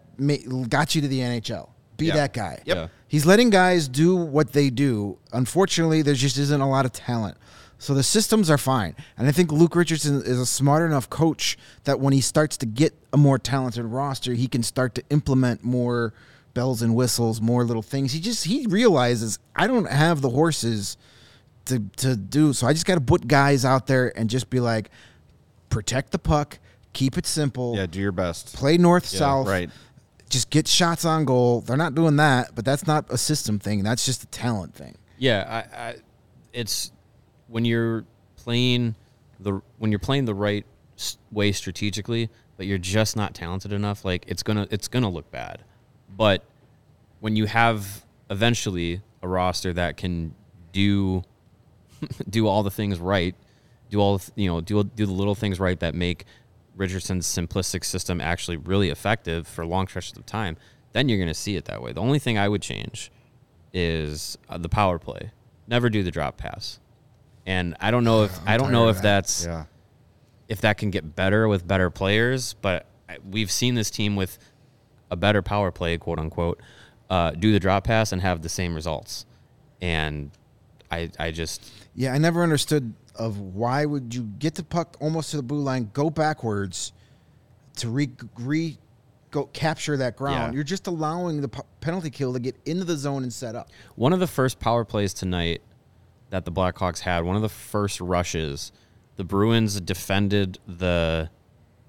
[0.68, 1.70] got you to the NHL.
[1.96, 2.14] Be Yeah.
[2.16, 2.60] that guy.
[2.66, 2.76] Yep.
[2.76, 2.86] Yeah.
[3.08, 5.16] He's letting guys do what they do.
[5.32, 7.36] Unfortunately, there just isn't a lot of talent.
[7.84, 8.96] So the systems are fine.
[9.18, 12.66] And I think Luke Richardson is a smart enough coach that when he starts to
[12.66, 16.14] get a more talented roster, he can start to implement more
[16.54, 18.12] bells and whistles, more little things.
[18.12, 20.96] He just he realizes I don't have the horses
[21.66, 22.54] to to do.
[22.54, 24.88] So I just got to put guys out there and just be like
[25.68, 26.58] protect the puck,
[26.94, 27.76] keep it simple.
[27.76, 27.84] yeah.
[27.84, 28.56] Do your best.
[28.56, 29.68] Play north south right.
[30.30, 31.60] just get shots on goal.
[31.60, 33.82] They're not doing that, but that's not a system thing.
[33.82, 34.94] That's just a talent thing.
[35.18, 35.96] Yeah, I, I,
[36.54, 36.90] it's
[37.48, 38.04] when you're
[38.36, 38.94] playing
[39.40, 40.64] the when you're playing the right
[41.30, 44.04] way strategically, but you're just not talented enough.
[44.04, 45.62] Like it's gonna it's gonna look bad.
[46.16, 46.42] But
[47.20, 50.34] when you have eventually a roster that can
[50.72, 51.22] do
[52.28, 53.34] do all the things right,
[53.90, 56.24] do all the, you know do do the little things right that make
[56.76, 60.56] Richardson's simplistic system actually really effective for long stretches of time,
[60.92, 61.92] then you're going to see it that way.
[61.92, 63.10] The only thing I would change
[63.72, 65.30] is uh, the power play.
[65.66, 66.80] Never do the drop pass.
[67.46, 69.02] And I don't know if I don't know if that.
[69.02, 69.64] that's Yeah.
[70.48, 72.86] if that can get better with better players, but
[73.28, 74.38] we've seen this team with
[75.10, 76.60] a better power play, quote unquote,
[77.10, 79.26] uh, do the drop pass and have the same results.
[79.80, 80.30] And
[80.90, 85.30] I I just Yeah, I never understood of why would you get the puck almost
[85.30, 86.92] to the blue line, go backwards
[87.76, 88.76] to re, re
[89.30, 90.52] go capture that ground.
[90.52, 90.56] Yeah.
[90.56, 93.68] You're just allowing the p- penalty kill to get into the zone and set up.
[93.96, 95.60] One of the first power plays tonight
[96.34, 98.72] that the Blackhawks had, one of the first rushes,
[99.14, 101.30] the Bruins defended the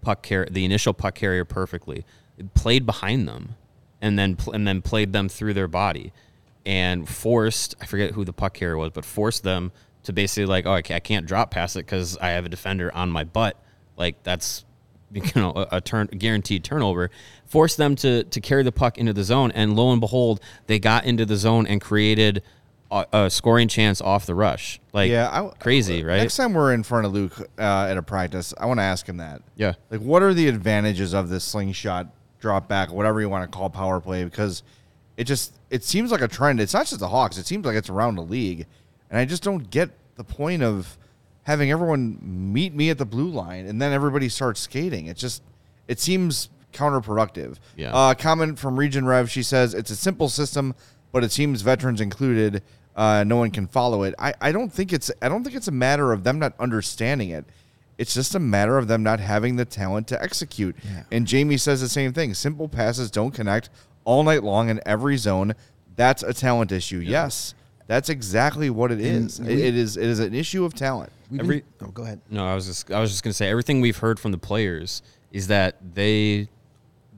[0.02, 2.06] puck car- the initial puck carrier perfectly.
[2.38, 3.56] It played behind them,
[4.04, 6.14] and then and then played them through their body,
[6.64, 9.72] and forced I forget who the puck carrier was, but forced them
[10.04, 13.10] to basically like, oh, I can't drop past it because I have a defender on
[13.10, 13.60] my butt.
[13.98, 14.64] Like that's
[15.12, 17.10] you know a, a turn guaranteed turnover.
[17.48, 20.78] Forced them to to carry the puck into the zone, and lo and behold, they
[20.78, 22.44] got into the zone and created
[22.92, 24.80] a, scoring chance off the rush.
[24.94, 26.18] Like Yeah, I, crazy, right?
[26.18, 29.08] Next time we're in front of Luke uh, at a practice, I want to ask
[29.08, 29.42] him that.
[29.56, 29.74] Yeah.
[29.90, 32.08] Like, what are the advantages of this slingshot
[32.40, 34.24] drop back, whatever you want to call power play?
[34.24, 34.64] Because
[35.18, 36.60] it just it seems like a trend.
[36.60, 37.38] It's not just the Hawks.
[37.38, 38.66] It seems like it's around the league,
[39.10, 40.98] and I just don't get the point of
[41.46, 45.06] having everyone meet me at the blue line and then everybody starts skating.
[45.06, 45.44] It just
[45.88, 47.58] it seems counterproductive.
[47.76, 47.96] Yeah.
[47.96, 49.30] Uh, comment from Region Rev.
[49.30, 50.76] She says it's a simple system,
[51.16, 52.62] but it seems veterans included,
[52.98, 54.14] uh, no one can follow it.
[54.20, 57.30] I, I don't think it's I don't think it's a matter of them not understanding
[57.30, 57.46] it.
[57.98, 60.76] It's just a matter of them not having the talent to execute.
[61.14, 62.34] And Jamie says the same thing.
[62.34, 63.70] Simple passes don't connect
[64.04, 65.54] all night long in every zone.
[65.96, 66.98] That's a talent issue.
[66.98, 67.56] Yes.
[67.88, 69.40] That's exactly what it is.
[69.40, 71.14] It, it is it is an issue of talent.
[71.40, 72.20] Every- been- oh, go ahead.
[72.30, 75.02] No, I was just I was just gonna say everything we've heard from the players
[75.32, 76.50] is that they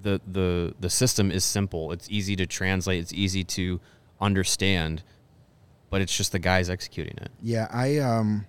[0.02, 1.92] the the the system is simple.
[1.92, 3.02] It's easy to translate.
[3.02, 3.80] It's easy to
[4.20, 5.04] understand,
[5.90, 7.32] but it's just the guys executing it.
[7.42, 8.46] Yeah, I um,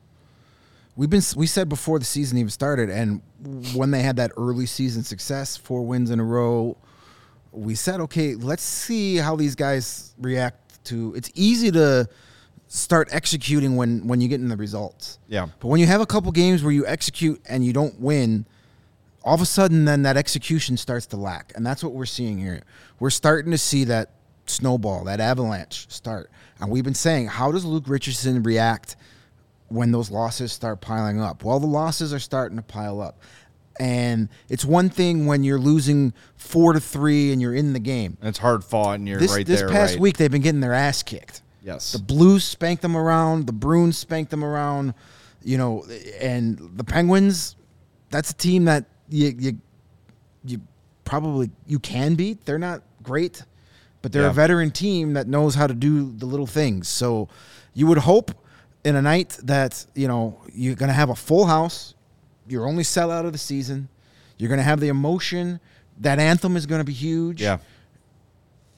[0.97, 3.23] we've been we said before the season even started, and
[3.75, 6.77] when they had that early season success, four wins in a row,
[7.53, 11.15] we said, okay, let's see how these guys react to.
[11.15, 12.09] It's easy to
[12.67, 15.19] start executing when when you get in the results.
[15.29, 15.49] Yeah.
[15.61, 18.47] But when you have a couple games where you execute and you don't win,
[19.29, 21.53] all of a sudden then that execution starts to lack.
[21.55, 22.63] And that's what we're seeing here.
[22.99, 24.13] We're starting to see that
[24.47, 26.31] snowball, that avalanche start.
[26.59, 28.97] And we've been saying, how does Luke Richardson react
[29.69, 31.45] when those losses start piling up?
[31.45, 33.21] Well, the losses are starting to pile up.
[33.79, 38.17] And it's one thing when you're losing four to three and you're in the game.
[38.21, 39.69] And it's hard fought and you're This, right this there.
[39.69, 40.01] past right?
[40.01, 41.43] week, they've been getting their ass kicked.
[41.63, 41.93] Yes.
[41.93, 43.47] The Blues spanked them around.
[43.47, 44.95] The Bruins spanked them around.
[45.45, 45.85] You know,
[46.19, 47.57] and the Penguins.
[48.11, 49.59] That's a team that you you
[50.45, 50.61] you
[51.05, 52.45] probably you can beat.
[52.45, 53.43] They're not great,
[54.03, 54.31] but they're Yeah.
[54.31, 56.89] a veteran team that knows how to do the little things.
[56.89, 57.29] So
[57.75, 58.31] you would hope
[58.85, 61.95] in a night that you know you're going to have a full house.
[62.49, 63.89] Your only sellout of the season.
[64.39, 65.61] You're going to have the emotion.
[66.01, 67.59] That anthem is going to be huge yeah.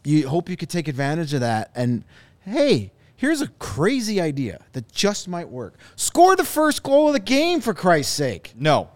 [0.04, 1.70] you hope you could take advantage of that.
[1.74, 2.02] And
[2.40, 5.74] hey, here's a crazy idea that just might work.
[5.96, 8.54] Score the first goal of the game for Christ's sake.
[8.56, 8.88] No.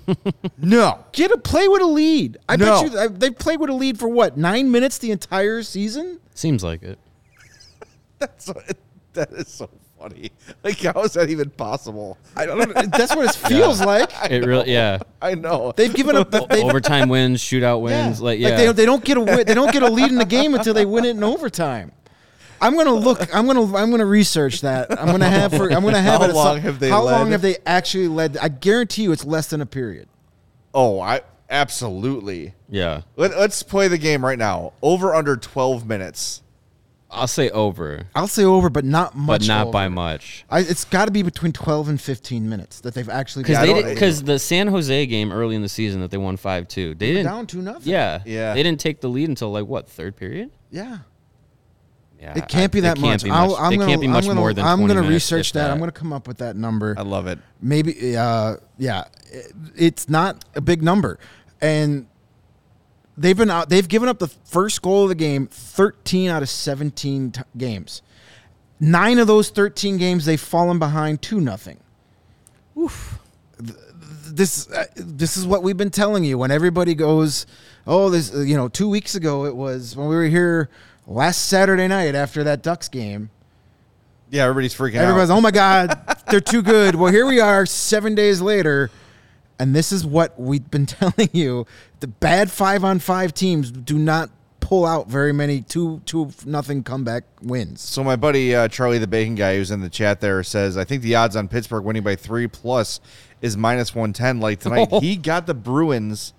[0.58, 1.04] no.
[1.12, 2.38] Get a play with a lead.
[2.48, 2.82] I No.
[2.82, 6.20] bet you I- they've played with a lead for what nine minutes the entire season.
[6.34, 6.98] Seems like it.
[8.18, 8.50] That's
[9.14, 10.30] that is so funny.
[10.64, 12.18] Like how is that even possible?
[12.36, 12.82] I don't know.
[12.96, 14.10] That's what it feels like.
[14.30, 14.98] It really, yeah.
[15.20, 15.72] I know.
[15.76, 16.30] They've given up.
[16.30, 18.20] They've, Overtime wins, shootout wins.
[18.20, 18.56] Like, yeah.
[18.56, 20.74] they, they don't get a win, they don't get a lead in the game until
[20.74, 21.92] they win it in overtime.
[22.62, 23.34] I'm gonna look.
[23.34, 23.76] I'm gonna.
[23.76, 24.98] I'm gonna research that.
[24.98, 25.52] I'm gonna have.
[25.52, 26.28] For, I'm gonna have How it.
[26.30, 27.12] at long some- have they How led?
[27.12, 28.36] long have they actually led?
[28.38, 30.08] I guarantee you, it's less than a period.
[30.72, 31.20] oh, I
[31.50, 32.54] absolutely.
[32.68, 33.02] yeah.
[33.16, 34.72] Let, let's play the game right now.
[34.80, 36.38] Over under 12 minutes.
[37.14, 39.40] I'll say over, I'll say over, but not much.
[39.42, 39.72] but not over.
[39.72, 40.46] by much.
[40.48, 43.66] I, it's got to be between 12 and 15 minutes that they've actually Because I
[43.66, 46.38] they don't- did because the San Jose game early in the season that they won
[46.38, 46.94] five two.
[46.94, 47.92] They didn't down two nothing.
[47.92, 48.54] Yeah, Yeah.
[48.54, 50.52] They didn't take the lead until like what third period?
[50.70, 50.98] Yeah.
[52.22, 53.24] Yeah, It can't be that much.
[53.24, 53.50] Be much.
[53.58, 54.64] I'm it gonna, can't be much I'm gonna, more than.
[54.64, 55.72] I'm gonna research if that.
[55.72, 56.94] I'm gonna come up with that number.
[56.96, 57.40] I love it.
[57.60, 61.18] Maybe, uh, yeah, it- it's not a big number,
[61.60, 62.06] and
[63.18, 63.70] they've been out.
[63.70, 68.02] They've given up the first goal of the game 13 out of 17 t- games.
[68.78, 71.80] Nine of those 13 games, they've fallen behind two nothing.
[72.78, 73.18] Oof.
[73.58, 77.46] This uh, this is what we've been telling you when everybody goes,
[77.86, 80.70] oh, this uh, you know, two weeks ago it was when we were here
[81.06, 83.30] last Saturday night after that Ducks game.
[84.30, 85.02] Yeah, everybody's freaking out.
[85.02, 85.36] Everybody's, out.
[85.36, 86.94] oh my God, they're too good.
[86.94, 88.90] Well, here we are seven days later,
[89.58, 91.66] and this is what we've been telling you.
[92.00, 96.82] The bad five on five teams do not pull out very many two two nothing
[96.82, 97.82] comeback wins.
[97.82, 100.84] So my buddy uh, Charlie the Bacon guy who's in the chat there says, I
[100.84, 103.00] think the odds on Pittsburgh winning by three plus
[103.42, 104.88] is minus 110 like tonight.
[105.02, 106.32] he got the Bruins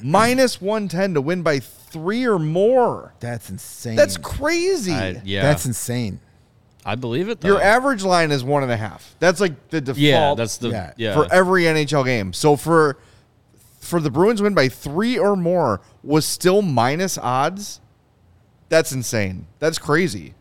[0.00, 1.58] minus 110 to win by
[1.92, 3.14] three or more.
[3.20, 3.96] That's insane.
[3.96, 4.92] That's crazy.
[4.92, 6.20] I, yeah, That's insane.
[6.84, 7.40] I believe it.
[7.40, 7.48] Though.
[7.48, 9.14] Your average line is one and a half.
[9.20, 10.92] That's like the default yeah, that's the Yeah.
[10.96, 11.14] yeah.
[11.14, 12.32] for every NHL game.
[12.32, 12.98] So for
[13.80, 17.80] for the Bruins win by three or more was still minus odds.
[18.68, 19.46] That's insane.
[19.58, 20.34] That's crazy.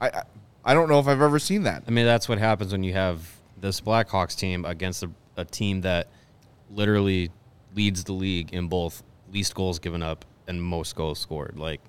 [0.00, 0.22] I I,
[0.64, 1.82] I don't know if I've ever seen that.
[1.86, 3.28] I mean, that's what happens when you have
[3.60, 6.08] this Blackhawks team against a, a team that
[6.70, 7.30] literally
[7.74, 11.56] leads the league in both least goals given up and most goals scored.
[11.56, 11.80] Like,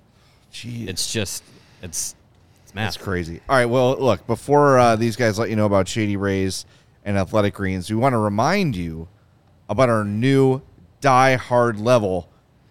[0.52, 0.88] Jeez.
[0.88, 1.42] it's just,
[1.82, 2.14] it's,
[2.62, 2.94] it's math.
[2.94, 3.40] That's crazy.
[3.48, 3.66] All right.
[3.66, 6.66] Well, look, before uh, these guys let you know about Shady Rays
[7.04, 9.08] and Athletic Greens, we want to remind you
[9.68, 10.62] about our new
[11.00, 12.28] Die Hard level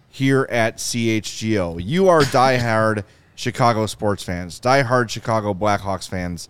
[0.08, 1.82] here at CHGO.
[1.84, 6.48] You are die hard Chicago sports fans, die hard Chicago Blackhawks fans.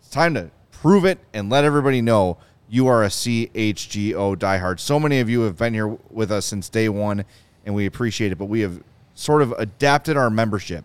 [0.00, 4.80] It's time to prove it and let everybody know you are a CHGO diehard.
[4.80, 7.26] So many of you have been here with us since day one,
[7.64, 8.38] and we appreciate it.
[8.38, 8.82] But we have
[9.14, 10.84] sort of adapted our membership.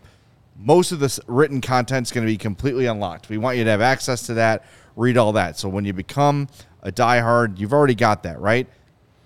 [0.60, 3.30] Most of this written content is going to be completely unlocked.
[3.30, 5.58] We want you to have access to that, read all that.
[5.58, 6.48] So when you become
[6.82, 8.68] a diehard, you've already got that, right?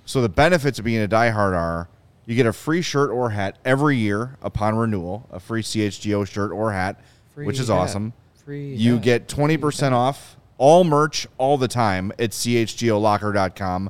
[0.06, 1.88] So the benefits of being a diehard are
[2.26, 6.52] you get a free shirt or hat every year upon renewal, a free CHGO shirt
[6.52, 7.00] or hat,
[7.36, 7.76] which is hat.
[7.76, 8.14] awesome.
[8.44, 9.04] Free you hat.
[9.04, 13.90] get 20% off all merch all the time at chgolocker.com.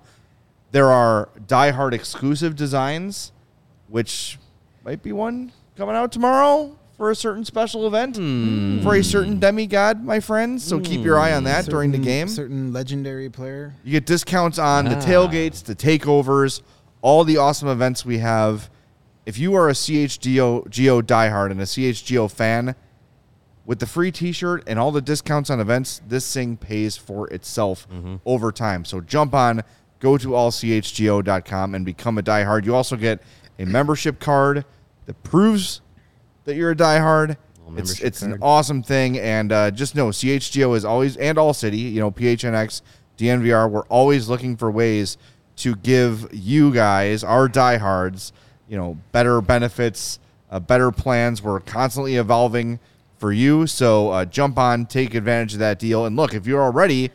[0.72, 3.34] There are diehard exclusive designs,
[3.92, 4.40] which
[4.84, 8.16] might be one coming out tomorrow for a certain special event
[8.84, 10.64] for a certain demigod, my friends.
[10.64, 12.28] So keep your eye on that during the game.
[12.28, 13.74] Certain legendary player.
[13.84, 15.02] You get discounts on the Ah.
[15.02, 16.62] tailgates, the takeovers,
[17.02, 18.70] all the awesome events we have.
[19.26, 22.76] If you are a CHGO Geo diehard and a CHGO fan,
[23.66, 27.88] with the free T-shirt and all the discounts on events, this thing pays for itself
[28.26, 28.86] over time.
[28.86, 29.62] So jump on,
[30.00, 32.66] go to allchgo.com and become a diehard.
[32.66, 33.22] You also get
[33.62, 34.66] a membership card
[35.06, 35.82] that proves
[36.46, 37.38] that you're a diehard.
[37.78, 41.78] It's it's an awesome thing, and uh, just know CHGO is always and All City,
[41.78, 42.82] you know PHNX,
[43.18, 43.70] DNVR.
[43.70, 45.18] We're always looking for ways
[45.58, 48.34] to give you guys, our diehards,
[48.68, 50.20] you know, better benefits,
[50.50, 51.42] uh, better plans.
[51.42, 52.80] We're constantly evolving
[53.18, 56.62] for you, so uh, jump on, take advantage of that deal, and look if you're
[56.62, 57.12] already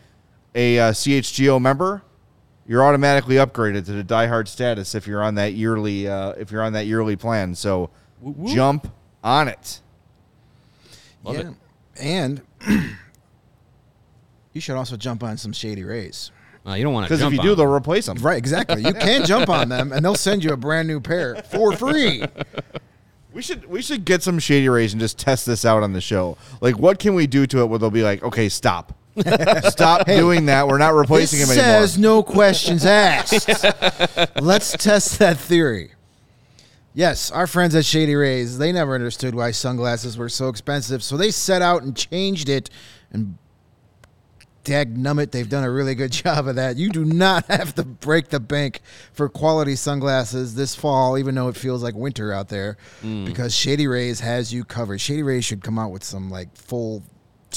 [0.55, 2.03] a uh, CHGO member.
[2.69, 6.63] You're automatically upgraded to the diehard status if you're on that yearly uh, if you're
[6.63, 7.55] on that yearly plan.
[7.55, 7.91] So
[8.45, 8.89] jump
[9.23, 9.81] on it.
[11.23, 11.51] Love yeah.
[11.99, 12.43] And
[14.53, 16.31] you should also jump on some Shady Rays.
[16.67, 18.19] Uh, you don't want to Because if jump you do, on they'll replace them.
[18.19, 18.83] Right, exactly.
[18.83, 22.25] You can jump on them and they'll send you a brand new pair for free.
[23.33, 26.01] We should we should get some shady rays and just test this out on the
[26.01, 26.39] show.
[26.61, 28.95] Like, what can we do to it where they'll be like, okay, stop,
[29.71, 30.69] stop doing that.
[30.69, 31.65] We're not replacing him anymore.
[31.65, 33.49] He says no questions asked.
[34.41, 35.93] Let's test that theory.
[36.95, 41.17] Yes, our friends at Shady Rays, they never understood why sunglasses were so expensive, so
[41.17, 42.71] they set out and changed it.
[43.11, 43.37] And
[44.65, 46.77] dagnummit, they've done a really good job of that.
[46.77, 48.81] You do not have to break the bank
[49.13, 53.25] for quality sunglasses this fall, even though it feels like winter out there, hmm.
[53.25, 55.01] because Shady Rays has you covered.
[55.01, 57.03] Shady Rays should come out with some like full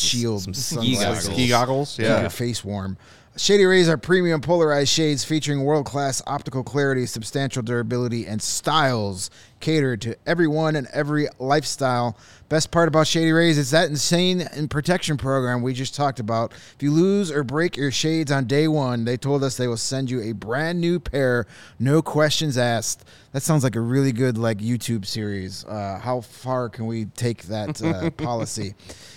[0.01, 1.27] shield some ski sunglasses.
[1.27, 1.33] goggles.
[1.35, 2.21] Ski goggles, Keep yeah.
[2.21, 2.97] your face warm.
[3.37, 9.29] Shady Rays are premium polarized shades featuring world class optical clarity, substantial durability, and styles
[9.61, 12.17] catered to everyone and every lifestyle.
[12.49, 16.51] Best part about Shady Rays is that insane and protection program we just talked about.
[16.51, 19.77] If you lose or break your shades on day one, they told us they will
[19.77, 21.45] send you a brand new pair,
[21.79, 23.05] no questions asked.
[23.31, 25.63] That sounds like a really good like YouTube series.
[25.63, 28.73] Uh, how far can we take that uh, policy?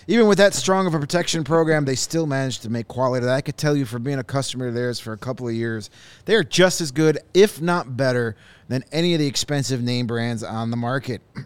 [0.08, 3.26] Even with that strong of a protection program, they still managed to make quality.
[3.28, 5.90] I could tell you from being a customer of theirs for a couple of years,
[6.24, 8.36] they are just as good, if not better,
[8.68, 11.22] than any of the expensive name brands on the market.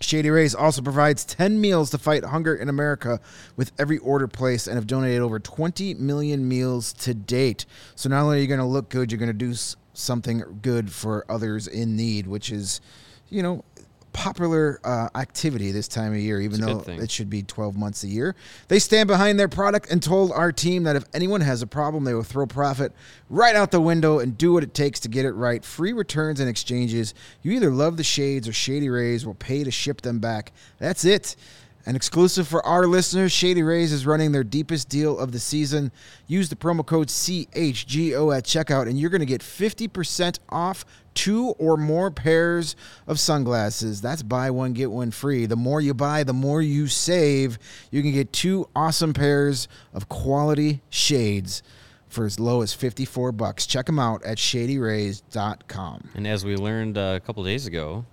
[0.00, 3.20] Shady Rays also provides 10 meals to fight hunger in America
[3.56, 7.66] with every order placed and have donated over 20 million meals to date.
[7.94, 9.54] So not only are you going to look good, you're going to do
[9.94, 12.80] something good for others in need, which is,
[13.28, 13.64] you know,
[14.12, 18.08] popular uh, activity this time of year, even though it should be 12 months a
[18.08, 18.34] year.
[18.68, 22.04] They stand behind their product and told our team that if anyone has a problem,
[22.04, 22.92] they will throw profit
[23.30, 25.64] right out the window and do what it takes to get it right.
[25.64, 27.14] Free returns and exchanges.
[27.42, 30.52] You either love the shades or Shady Rays will pay to ship them back.
[30.78, 31.36] That's it.
[31.84, 35.90] An exclusive for our listeners, Shady Rays is running their deepest deal of the season.
[36.28, 40.84] Use the promo code CHGO at checkout, and you're going to get 50% off
[41.14, 44.00] two or more pairs of sunglasses.
[44.00, 45.46] That's buy one, get one free.
[45.46, 47.58] The more you buy, the more you save.
[47.90, 51.62] You can get two awesome pairs of quality shades
[52.08, 53.66] for as low as 54 bucks.
[53.66, 56.10] Check them out at shadyrays.com.
[56.14, 58.04] And as we learned uh, a couple days ago,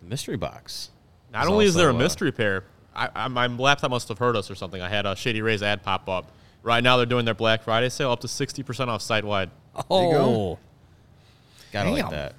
[0.00, 0.90] the mystery box.
[1.32, 2.64] Not is only is there a also, uh, mystery pair,
[3.00, 4.82] I, I, my laptop must have heard us or something.
[4.82, 6.30] I had a Shady Rays ad pop up.
[6.62, 9.50] Right now, they're doing their Black Friday sale up to 60% off site wide.
[9.76, 10.18] you go.
[10.20, 10.58] Oh,
[11.72, 12.34] Gotta like that.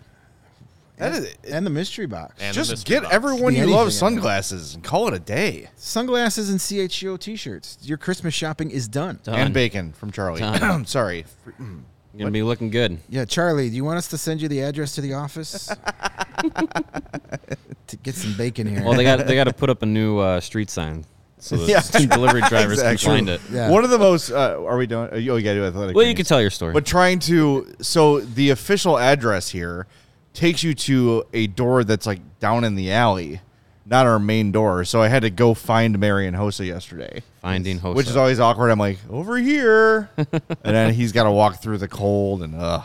[0.97, 2.35] That is and the mystery box.
[2.39, 3.15] And the just mystery get box.
[3.15, 5.67] everyone you anything love in sunglasses and call it a day.
[5.75, 7.79] Sunglasses and CHGO t-shirts.
[7.81, 9.19] Your Christmas shopping is done.
[9.23, 9.33] Done.
[9.39, 10.41] And bacon from Charlie.
[10.41, 10.85] Done.
[10.85, 11.25] Sorry.
[12.13, 12.97] You're gonna be looking good.
[13.09, 15.67] Yeah, Charlie, do you want us to send you the address to the office?
[17.87, 18.83] to get some bacon here.
[18.83, 21.05] Well, they got they got to put up a new uh, street sign
[21.39, 21.81] so the Yeah.
[22.07, 22.97] delivery drivers Exactly.
[23.05, 23.41] can find it.
[23.51, 23.69] Yeah.
[23.69, 24.31] One of the most.
[24.31, 25.09] Uh, are we doing?
[25.11, 25.95] Oh, you got to do athletic.
[25.95, 26.17] Well, you Greens.
[26.17, 26.73] can tell your story.
[26.73, 27.73] But trying to.
[27.81, 29.87] So the official address here
[30.33, 33.41] takes you to a door that's like down in the alley,
[33.85, 34.85] not our main door.
[34.85, 37.23] So I had to go find Marian Hossa yesterday.
[37.41, 38.69] Finding host, which is always awkward.
[38.69, 40.27] I'm like, over here, and
[40.63, 42.83] then he's got to walk through the cold, and ugh,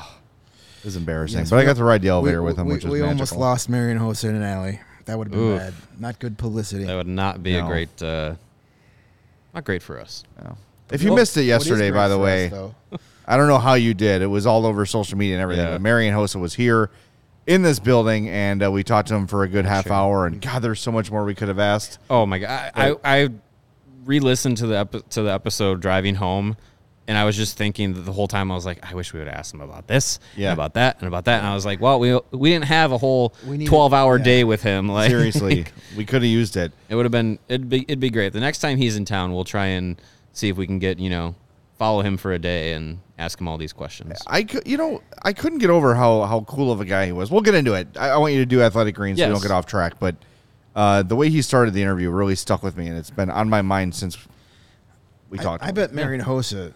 [0.78, 1.40] it was embarrassing.
[1.40, 2.98] Yes, but I got to ride the elevator we, with him, we, which was we
[3.00, 3.10] magical.
[3.18, 4.80] almost lost Marian Hossa in an alley.
[5.04, 5.58] That would have been Oof.
[5.60, 5.74] bad.
[5.98, 6.84] Not good publicity.
[6.84, 7.66] that would not be No.
[7.66, 8.34] a great, uh,
[9.54, 10.24] not great for us.
[10.90, 13.74] If you Well, missed it yesterday, by the for us, way, I don't know how
[13.74, 14.22] you did.
[14.22, 15.64] It was all over social media and everything.
[15.66, 15.72] Yeah.
[15.72, 16.90] But Marian Hossa was here
[17.46, 20.26] in this building, and uh, we talked to him for a good half hour.
[20.26, 21.98] And God, there's so much more we could have asked.
[22.10, 22.70] Oh my god!
[22.74, 23.28] I, I, I
[24.04, 26.56] re-listened to the to the episode driving home,
[27.08, 29.18] and I was just thinking that the whole time I was like, I wish we
[29.20, 30.52] would ask him about this, Yeah.
[30.52, 31.38] about that, and about that.
[31.38, 33.30] And I was like, well, we we didn't have a whole
[33.66, 34.24] twelve hour yeah.
[34.24, 34.88] day with him.
[34.88, 35.66] Like Seriously,
[35.96, 36.72] we could have used it.
[36.88, 38.32] it would have been it'd be it'd be great.
[38.32, 40.00] The next time he's in town, we'll try and
[40.32, 41.34] see if we can get you know
[41.78, 44.18] follow him for a day and ask him all these questions.
[44.26, 47.12] I could, you know, I couldn't get over how how cool of a guy he
[47.12, 47.30] was.
[47.30, 47.88] We'll get into it.
[47.98, 49.94] I, I want you to do athletic greens so we don't get off track.
[49.98, 50.16] But
[50.74, 53.48] uh, the way he started the interview really stuck with me, and it's been on
[53.48, 54.18] my mind since
[55.30, 55.64] we I, talked.
[55.64, 56.72] I to bet Marian Hossa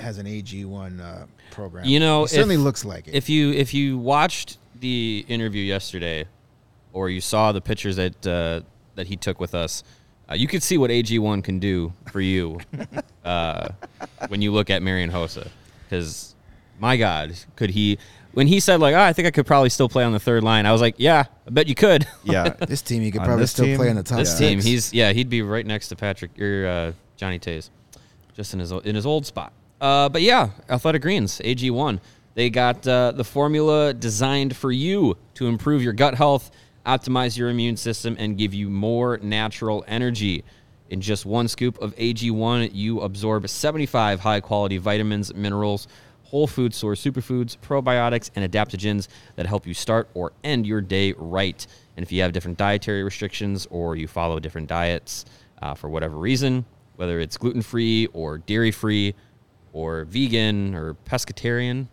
[0.00, 1.84] has an AG1 uh, program.
[1.84, 3.14] You know, He certainly if- looks like it.
[3.14, 6.26] If you if you watched the interview yesterday,
[6.92, 8.60] or you saw the pictures that uh,
[8.94, 9.82] that he took with us,
[10.30, 12.60] uh, you could see what AG1 can do for you
[13.24, 13.68] uh,
[14.28, 15.48] when you look at Marian Hossa.
[15.88, 16.34] Because
[16.78, 17.98] my God, could he?
[18.32, 20.42] When he said like, oh, I think I could probably still play on the third
[20.42, 22.06] line, I was like, yeah, I bet you could.
[22.24, 24.30] yeah, this team, he could On probably this still team, play in the top this
[24.36, 24.40] six.
[24.40, 27.70] team, he's yeah, he'd be right next to Patrick or uh, Johnny Toews,
[28.34, 29.52] just in his o- in his old spot.
[29.80, 32.00] Uh, but yeah, Athletic Greens AG one.
[32.34, 36.50] They got uh, the formula designed for you to improve your gut health,
[36.84, 40.42] optimize your immune system, and give you more natural energy.
[40.90, 45.88] In just one scoop of AG1, you absorb 75 high quality vitamins, minerals,
[46.24, 51.14] whole food source superfoods, probiotics, and adaptogens that help you start or end your day
[51.16, 51.66] right.
[51.96, 55.24] And if you have different dietary restrictions or you follow different diets
[55.62, 56.64] uh, for whatever reason,
[56.96, 59.14] whether it's gluten free or dairy free
[59.72, 61.86] or vegan or pescatarian,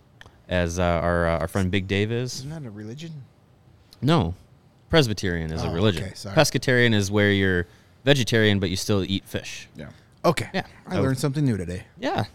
[0.49, 3.23] as uh, our, uh, our friend Big Dave is, Isn't that a religion?
[4.01, 4.33] no,
[4.89, 6.03] Presbyterian is a Oh, religion.
[6.03, 6.35] okay, sorry.
[6.35, 7.65] Pescatarian is where you're
[8.03, 9.67] vegetarian but you still eat fish.
[9.75, 9.89] yeah.
[10.23, 10.49] Okay.
[10.53, 10.65] Yeah.
[10.87, 11.83] I learned something new today.
[11.99, 12.25] Yeah.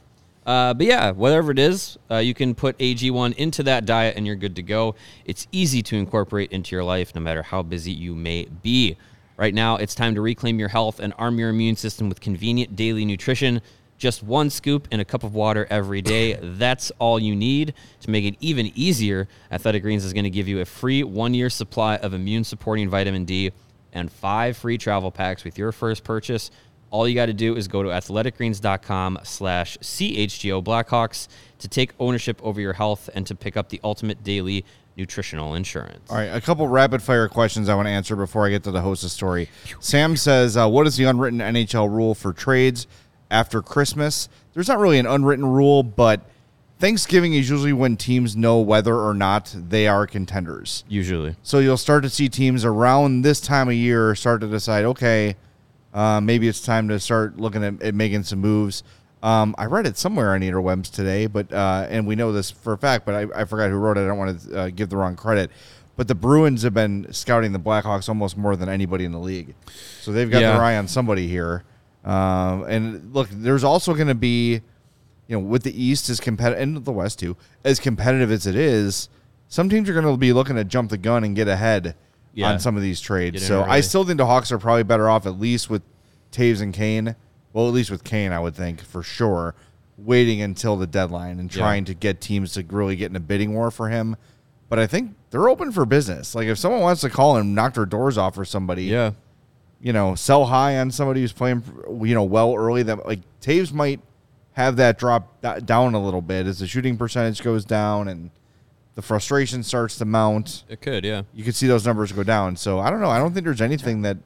[0.44, 4.26] Uh, but yeah, whatever it is, uh, you can put AG1 into that diet and
[4.26, 4.94] you're good to go.
[5.24, 8.96] It's easy to incorporate into your life no matter how busy you may be.
[9.36, 12.74] Right now, it's time to reclaim your health and arm your immune system with convenient
[12.74, 13.60] daily nutrition.
[13.98, 16.34] Just one scoop in a cup of water every day.
[16.42, 17.74] That's all you need.
[18.00, 21.34] To make it even easier, Athletic Greens is going to give you a free one
[21.34, 23.52] year supply of immune supporting vitamin D
[23.96, 26.50] and five free travel packs with your first purchase.
[26.90, 31.28] All you got to do is go to athleticgreens.com slash CHGO Blackhawks
[31.58, 34.64] to take ownership over your health and to pick up the ultimate daily
[34.96, 36.10] nutritional insurance.
[36.10, 38.70] All right, a couple rapid fire questions I want to answer before I get to
[38.70, 39.48] the hostess story.
[39.80, 42.86] Sam says, uh, "What is the unwritten NHL rule for trades
[43.30, 46.22] after Christmas?" There's not really an unwritten rule, but
[46.78, 50.84] Thanksgiving is usually when teams know whether or not they are contenders.
[50.88, 51.36] Usually.
[51.42, 55.36] So you'll start to see teams around this time of year start to decide, okay,
[55.94, 58.82] uh, maybe it's time to start looking at, at making some moves.
[59.22, 62.74] Um, I read it somewhere on Interwebs today, but uh, and we know this for
[62.74, 64.02] a fact, but I, I forgot who wrote it.
[64.02, 65.50] I don't want to uh, give the wrong credit.
[65.96, 69.54] But the Bruins have been scouting the Blackhawks almost more than anybody in the league,
[70.02, 70.52] so they've got Yeah.
[70.52, 71.64] their eye on somebody here.
[72.04, 74.60] Um, and look, there's also going to be,
[75.28, 78.54] you know, with the East as competitive and the West too, as competitive as it
[78.56, 79.08] is,
[79.48, 81.94] some teams are going to be looking to jump the gun and get ahead
[82.34, 82.50] Yeah.
[82.50, 83.44] on some of these trades.
[83.46, 85.82] So I still think the Hawks are probably better off at least with
[86.32, 87.14] Toews and Kane.
[87.52, 89.54] Well, at least with Kane, I would think for sure,
[89.96, 91.60] waiting until the deadline and Yeah.
[91.62, 94.16] trying to get teams to really get in a bidding war for him.
[94.68, 96.34] But I think they're open for business.
[96.34, 99.12] Like if someone wants to call and knock their doors off for somebody, Yeah.
[99.80, 101.62] you know, sell high on somebody who's playing,
[102.02, 102.82] you know, well early.
[102.82, 104.00] That like Toews might
[104.56, 108.30] have that drop down a little bit as the shooting percentage goes down and
[108.94, 110.64] the frustration starts to mount.
[110.68, 111.22] It could, yeah.
[111.34, 112.56] You could see those numbers go down.
[112.56, 113.10] So I don't know.
[113.10, 114.16] I don't think there's anything that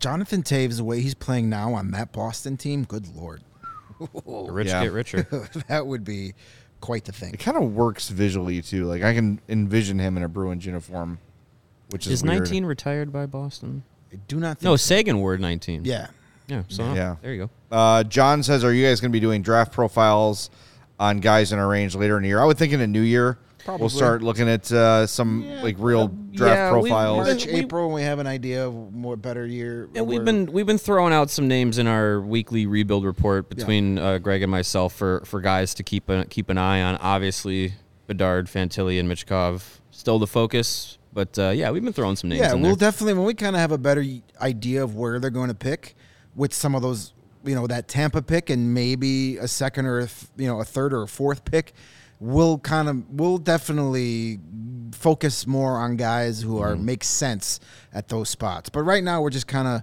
[0.00, 3.42] Jonathan Toews, the way he's playing now on that Boston team, good lord,
[4.00, 4.08] The
[4.50, 4.84] rich Yeah.
[4.84, 5.22] get richer.
[5.68, 6.32] that would be
[6.80, 7.34] quite the thing.
[7.34, 8.84] It kind of works visually too.
[8.86, 11.18] Like I can envision him in a Bruins uniform,
[11.90, 12.38] which is, Is weird.
[12.44, 13.82] 19 retired by Boston?
[14.10, 14.94] I do not think No, so.
[14.94, 15.84] Seguin wore 19.
[15.84, 16.06] Yeah.
[16.48, 16.62] Yeah.
[16.68, 17.16] So Yeah.
[17.22, 17.50] there you go.
[17.70, 20.50] Uh, John says, "Are you guys going to be doing draft profiles
[20.98, 23.02] on guys in our range later in the year?" I would think in the new
[23.02, 23.82] year Probably.
[23.82, 27.26] we'll start looking at uh, some like real draft yeah, profiles.
[27.26, 29.88] March, we- April, when we have an idea of more better year.
[29.94, 33.98] And we've been we've been throwing out some names in our weekly rebuild report between
[33.98, 36.96] uh, Greg and myself for, for guys to keep a, keep an eye on.
[36.96, 37.74] Obviously,
[38.06, 42.40] Bedard, Fantilli, and Michkov still the focus, but uh, yeah, we've been throwing some names.
[42.40, 42.90] Yeah, in we'll there.
[42.90, 44.02] definitely when we kind of have a better
[44.40, 45.94] idea of where they're going to pick
[46.38, 47.12] with some of those,
[47.44, 50.64] you know, that Tampa pick and maybe a second or a th- you know a
[50.64, 51.74] third or a fourth pick,
[52.20, 54.38] we'll kind of we'll definitely
[54.92, 56.86] focus more on guys who are mm-hmm.
[56.86, 57.60] make sense
[57.92, 58.68] at those spots.
[58.70, 59.82] But right now we're just kind of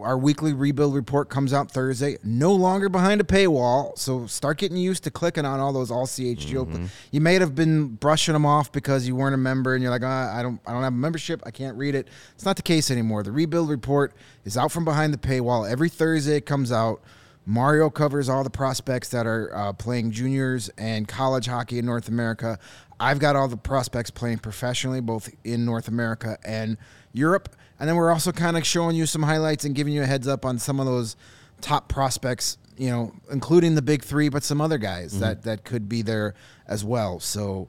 [0.00, 2.16] our weekly rebuild report comes out Thursday.
[2.22, 6.06] No longer behind a paywall, so start getting used to clicking on all those all
[6.06, 6.88] CHGO.
[7.10, 10.02] You may have been brushing them off because you weren't a member, and you're like,
[10.04, 11.42] ah, I don't, I don't have a membership.
[11.46, 12.08] I can't read it.
[12.34, 13.22] It's not the case anymore.
[13.22, 16.36] The rebuild report is out from behind the paywall every Thursday.
[16.36, 17.02] It comes out.
[17.48, 22.08] Mario covers all the prospects that are uh, playing juniors and college hockey in North
[22.08, 22.58] America.
[22.98, 26.76] I've got all the prospects playing professionally, both in North America and
[27.16, 27.54] Europe.
[27.78, 30.26] And then we're also kind of showing you some highlights and giving you a heads
[30.26, 31.16] up on some of those
[31.60, 35.88] top prospects, you know, including the big three, but some other guys that, that could
[35.88, 36.34] be there
[36.66, 37.20] as well.
[37.20, 37.68] So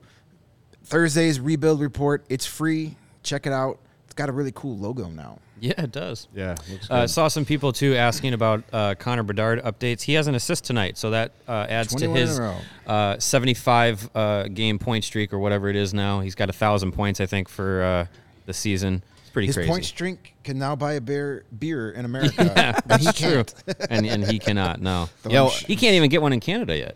[0.83, 2.95] Thursday's rebuild report, it's free.
[3.23, 3.79] Check it out.
[4.05, 5.39] It's got a really cool logo now.
[5.59, 6.27] Yeah, it does.
[6.35, 6.55] yeah,
[6.89, 6.99] I.
[6.99, 10.01] Uh, saw some people too asking about uh, Connor Bedard updates.
[10.01, 12.39] He has an assist tonight, so that uh, adds to his
[12.85, 16.19] uh, 75 uh, game point streak or whatever it is now.
[16.19, 18.05] He's got a thousand points, I think, for uh,
[18.45, 19.03] the season.
[19.37, 19.69] Pretty His crazy.
[19.69, 22.41] point streak can now buy a beer beer in America.
[22.41, 23.43] and he That's true,
[23.87, 24.81] and and he cannot.
[24.81, 26.95] No, Yo, he can't even get one in Canada yet.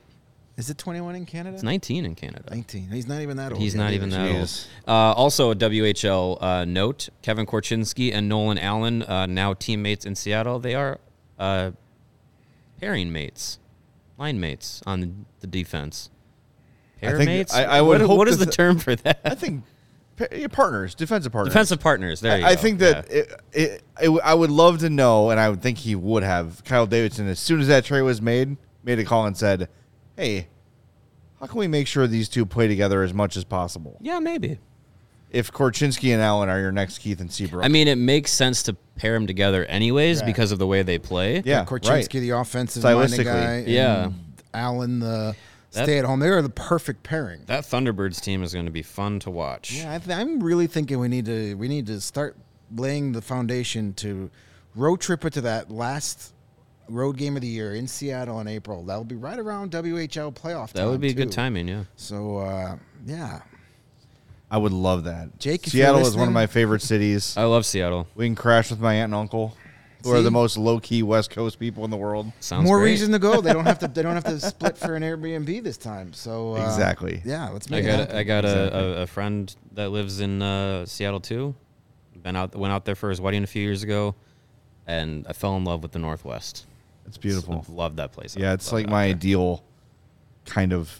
[0.57, 1.53] Is it 21 in Canada?
[1.53, 2.43] It's 19 in Canada.
[2.49, 2.89] 19.
[2.89, 3.61] He's not even that old.
[3.61, 4.49] He's not even that old.
[4.87, 10.15] Uh, also, a WHL uh, note: Kevin Korchinski and Nolan Allen, uh, now teammates in
[10.15, 10.99] Seattle, they are
[11.37, 11.69] uh,
[12.79, 13.59] pairing mates,
[14.17, 16.09] line mates on the defense.
[16.97, 17.53] I Pair think- mates.
[17.53, 19.19] I- I would What- hope what is the term for that?
[19.23, 19.70] I think yeah,
[20.51, 21.53] partners, defensive partners.
[21.53, 22.19] Defensive partners.
[22.21, 23.17] There you I, I think that Yeah.
[23.17, 26.63] it, it, it, I would love to know, and I would think he would have.
[26.63, 29.69] Kyle Davidson, as soon as that trade was made, made a call and said,
[30.17, 30.47] "Hey,
[31.39, 34.59] how can we make sure these two play together as much as possible?" yeah, maybe.
[35.29, 38.63] If Korchinski and Allen are your next Keith and Seabrook, I mean, it makes sense
[38.63, 40.25] to pair them together anyways Right.
[40.25, 41.41] because of the way they play.
[41.45, 42.09] yeah, Korchinski, right.
[42.09, 43.23] the offensive minded Stylistically.
[43.25, 43.51] guy.
[43.59, 44.09] and Yeah.
[44.53, 45.33] Allen, the
[45.71, 46.19] That- stay at home.
[46.19, 47.43] They're the perfect pairing.
[47.45, 49.71] That Thunderbirds team is going to be fun to watch.
[49.73, 52.35] Yeah, I th- I'm really thinking we need to we need to start
[52.75, 54.29] laying the foundation to
[54.75, 56.33] road trip it to that last
[56.89, 58.83] road game of the year in Seattle in April.
[58.83, 60.73] That'll be right around WHL playoff.
[60.73, 61.35] That would be be good too.
[61.35, 61.67] timing.
[61.69, 61.83] Yeah.
[61.95, 63.41] So uh, yeah,
[64.49, 65.39] I would love that.
[65.39, 67.35] Jake, Seattle is one of my favorite cities.
[67.37, 68.07] I love Seattle.
[68.15, 69.55] we can crash with my aunt and uncle,
[70.03, 72.31] who are the most low key West Coast people in the world.
[72.39, 72.91] Sounds more great.
[72.91, 73.41] reason to go.
[73.41, 73.87] They don't have to.
[73.87, 76.13] They don't have to split for an Airbnb this time.
[76.13, 77.21] So uh, Exactly.
[77.25, 78.15] Yeah, let's I make it happen.
[78.15, 81.55] I got a, a, a friend that lives in uh, Seattle too.
[82.21, 84.15] Been out went out there for his wedding a few years ago,
[84.85, 86.65] and I fell in love with the Northwest.
[87.07, 87.65] It's beautiful.
[87.67, 88.37] Love that place.
[88.37, 89.15] Yeah, it's like my there.
[89.15, 89.63] ideal
[90.45, 90.99] kind of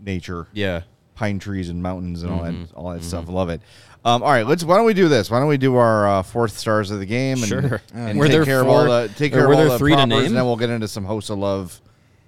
[0.00, 0.46] nature.
[0.52, 0.82] Yeah.
[1.16, 2.76] Pine trees and mountains and all that Mm-hmm.
[2.78, 3.28] all that stuff.
[3.28, 3.60] Love it.
[4.04, 4.62] Um, all right, let's.
[4.62, 5.28] Why don't we do this?
[5.32, 7.38] Why don't we do our uh, fourth stars of the game?
[7.38, 7.82] And, Sure.
[7.94, 9.64] And Were take there care of all four- the take or care were of all
[9.64, 10.26] there the three to prompers, name?
[10.26, 11.80] and then we'll get into some hosts of love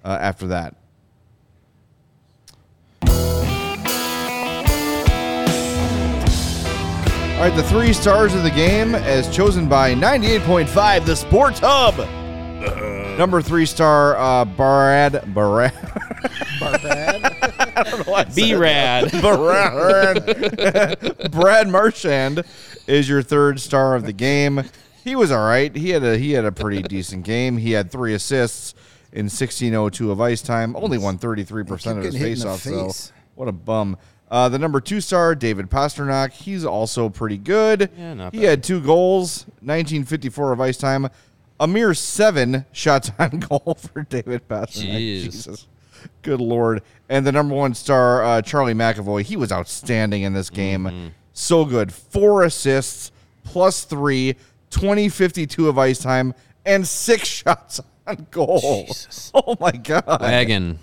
[0.03, 0.75] uh, after that.
[7.37, 11.95] All right, the three stars of the game, as chosen by 98.5, the Sports Hub.
[13.17, 14.43] Number three star, uh,
[17.83, 18.35] Brad Brad.
[18.35, 19.11] Be rad.
[19.21, 22.43] Brad, Brad Marchand
[22.87, 24.63] is your third star of the game.
[25.03, 25.75] He was all right.
[25.75, 27.57] He had a he had a pretty decent game.
[27.57, 28.73] He had three assists
[29.11, 30.75] in 1602 of ice time.
[30.75, 32.85] Only won 33 percent of his getting hit in the faceoffs though.
[32.87, 33.13] face.
[33.35, 33.97] What a bum.
[34.29, 37.89] Uh, the number two star, David Pastrnak, he's also pretty good.
[37.97, 38.49] Yeah, not he bad.
[38.49, 41.07] had two goals, 1954 of ice time,
[41.59, 45.21] a mere seven shots on goal for David Pastrnak.
[45.21, 45.23] Jeez.
[45.23, 45.67] Jesus.
[46.21, 46.81] Good lord.
[47.09, 50.83] And the number one star, uh, Charlie McAvoy, he was outstanding in this game.
[50.83, 51.07] Mm-hmm.
[51.33, 51.93] So good.
[51.93, 53.11] Four assists,
[53.43, 54.35] plus three,
[54.71, 56.33] 2052 of ice time,
[56.65, 58.85] and six shots on goal.
[58.87, 59.31] Jesus.
[59.45, 60.03] Oh my God.
[60.21, 60.79] Wagon.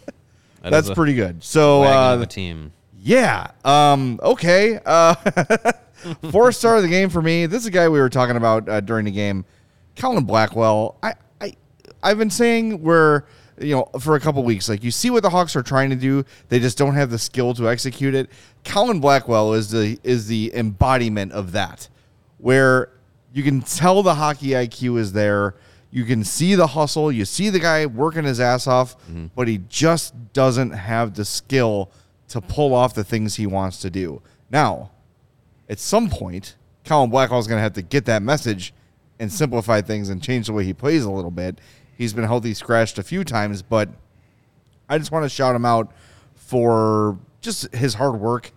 [0.63, 1.45] That That's pretty good.
[1.45, 2.73] So, uh, a team.
[2.99, 3.51] yeah.
[3.65, 4.81] Um, okay.
[4.85, 5.15] Uh,
[6.31, 7.47] four star of the game for me.
[7.47, 9.45] This is a guy we were talking about uh, during the game.
[9.97, 10.97] Colin Blackwell.
[11.03, 11.53] I, I,
[12.03, 13.23] I've been saying we're
[13.61, 14.69] you know, for a couple weeks.
[14.69, 17.19] Like you see what the Hawks are trying to do, they just don't have the
[17.19, 18.31] skill to execute it.
[18.65, 21.89] Colin Blackwell is the is the embodiment of that,
[22.39, 22.91] where
[23.33, 25.55] you can tell the hockey IQ is there.
[25.91, 27.11] You can see the hustle.
[27.11, 29.27] You see the guy working his ass off, mm-hmm.
[29.35, 31.91] but he just doesn't have the skill
[32.29, 34.21] to pull off the things he wants to do.
[34.51, 34.91] Now,
[35.69, 38.73] at some point, Colin Blackwell is going to have to get that message
[39.19, 41.59] and simplify things and change the way he plays a little bit.
[41.97, 43.89] He's been healthy scratched a few times, but
[44.89, 45.91] I just want to shout him out
[46.35, 48.53] for just his hard work.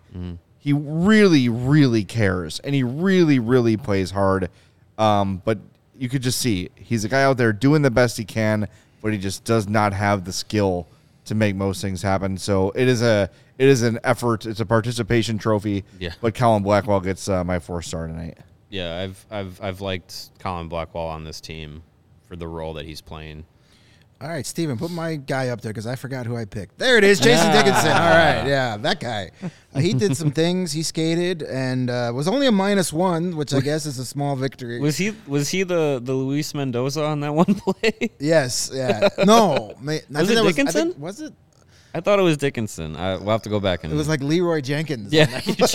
[0.58, 4.50] He really, really cares, and he really, really plays hard.
[4.98, 5.58] Um, but
[5.96, 8.68] you could just see he's a guy out there doing the best he can,
[9.00, 10.86] but he just does not have the skill
[11.24, 12.36] to make most things happen.
[12.36, 14.44] So it is a it is an effort.
[14.46, 15.84] It's a participation trophy.
[15.98, 16.12] Yeah.
[16.20, 18.38] But Colin Blackwell gets uh, my four star tonight.
[18.70, 21.82] Yeah, I've I've I've liked Colin Blackwell on this team
[22.26, 23.44] for the role that he's playing.
[24.22, 26.78] All right, Steven, put my guy up there because I forgot who I picked.
[26.78, 27.90] There it is, Jason Dickinson.
[27.90, 29.30] All right, yeah, that guy.
[29.74, 30.72] Uh, he did some things.
[30.72, 34.36] He skated and uh, was only a minus one, which I guess is a small
[34.36, 34.78] victory.
[34.78, 38.10] Was he was he the the Luis Mendoza on that one play?
[38.18, 39.08] yes, yeah.
[39.24, 40.92] No, ma- I think it that I Dickinson?
[40.92, 41.32] think- Was, it?
[41.92, 42.94] I thought it was Dickinson.
[42.96, 45.12] I, we'll have to go back and It was like Leeroy Jenkins.
[45.12, 45.74] yeah, he just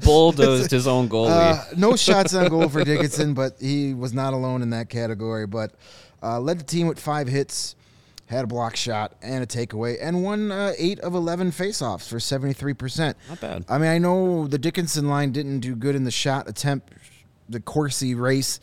[0.00, 1.30] bulldozed his own goalie.
[1.30, 5.46] Uh, no shots on goal for Dickinson, but he was not alone in that category.
[5.46, 5.72] But
[6.22, 7.74] uh, led the team with five hits,
[8.26, 12.18] had a block shot and a takeaway, and won uh, eight of 11 faceoffs for
[12.18, 13.14] 73%.
[13.28, 13.64] Not bad.
[13.68, 16.92] I mean, I know the Dickinson line didn't do good in the shot attempt,
[17.48, 18.60] the Corsi race,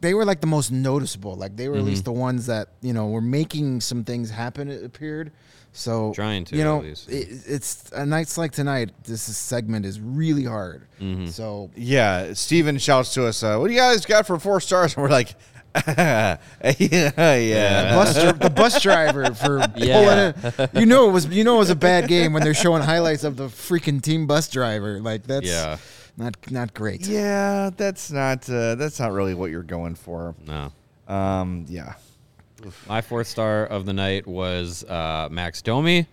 [0.00, 1.34] they were like the most noticeable.
[1.36, 1.88] Like they were at Mm-hmm.
[1.88, 5.32] least the ones that, you know, were making some things happen, it appeared.
[5.72, 7.08] So, Trying to, you know, at least.
[7.10, 8.90] it, it's a nights like tonight.
[9.04, 10.82] This is- segment is really hard.
[11.00, 11.26] Mm-hmm.
[11.26, 14.94] So Yeah, Steven shouts to us, uh, "What do you guys got for four stars?"
[14.96, 15.34] And we're like,
[15.86, 16.38] "Yeah,
[16.76, 20.32] yeah." bus dri- the bus driver for Yeah.
[20.32, 20.70] pulling it.
[20.80, 23.22] You know it was you know it was a bad game when they're showing highlights
[23.24, 25.00] of the freaking team bus driver.
[25.00, 25.76] Like that's Yeah.
[26.18, 27.06] Not not great.
[27.06, 30.34] Yeah, that's not uh, that's not really what you're going for.
[30.46, 30.72] no.
[31.12, 31.94] Um, yeah,
[32.86, 36.06] My fourth star of the night was uh, Max Domi.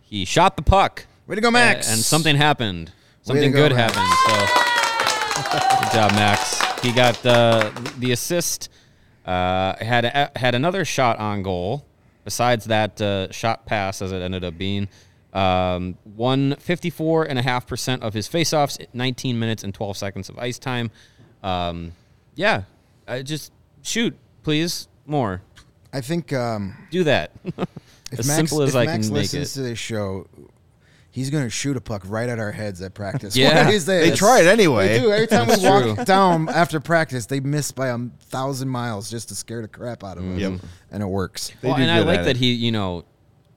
[0.00, 1.04] He shot the puck.
[1.26, 1.86] Way to go, Max!
[1.88, 2.90] And, and something happened.
[3.20, 3.94] Something go, good Max.
[3.94, 4.10] happened.
[4.24, 6.80] So good job, Max.
[6.82, 8.70] He got uh, the assist.
[9.26, 11.84] Uh, had had another shot on goal.
[12.24, 14.88] Besides that uh, shot pass, as it ended up being,
[15.38, 20.90] um, won 54.5% of his faceoffs, 19 minutes and 12 seconds of ice time.
[21.42, 21.92] Um,
[22.34, 22.62] yeah,
[23.06, 25.42] I just shoot, please, more.
[25.92, 27.30] I think um, Do that.
[27.44, 27.56] if
[28.18, 29.60] as Max, simple as I Max can make listens it.
[29.60, 30.26] to this show,
[31.12, 33.36] he's gonna shoot a puck right at our heads at practice.
[33.36, 33.64] Yeah.
[33.64, 34.00] What is that?
[34.00, 34.88] they try it anyway.
[34.88, 35.12] They do.
[35.12, 36.04] Every time we That's walk true.
[36.04, 40.18] down after practice, they miss by a thousand miles just to scare the crap out
[40.18, 40.40] of us.
[40.40, 40.60] Yep.
[40.90, 41.52] And it works.
[41.62, 42.38] Well, and I like at that it.
[42.38, 43.04] he, you know,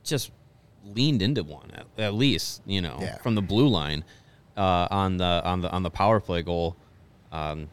[0.04, 0.32] just
[0.86, 3.18] leaned into one at, at least, you know, Yeah.
[3.18, 4.04] from the blue line
[4.58, 6.76] uh, on the on the on the power play goal.
[7.32, 7.70] Um,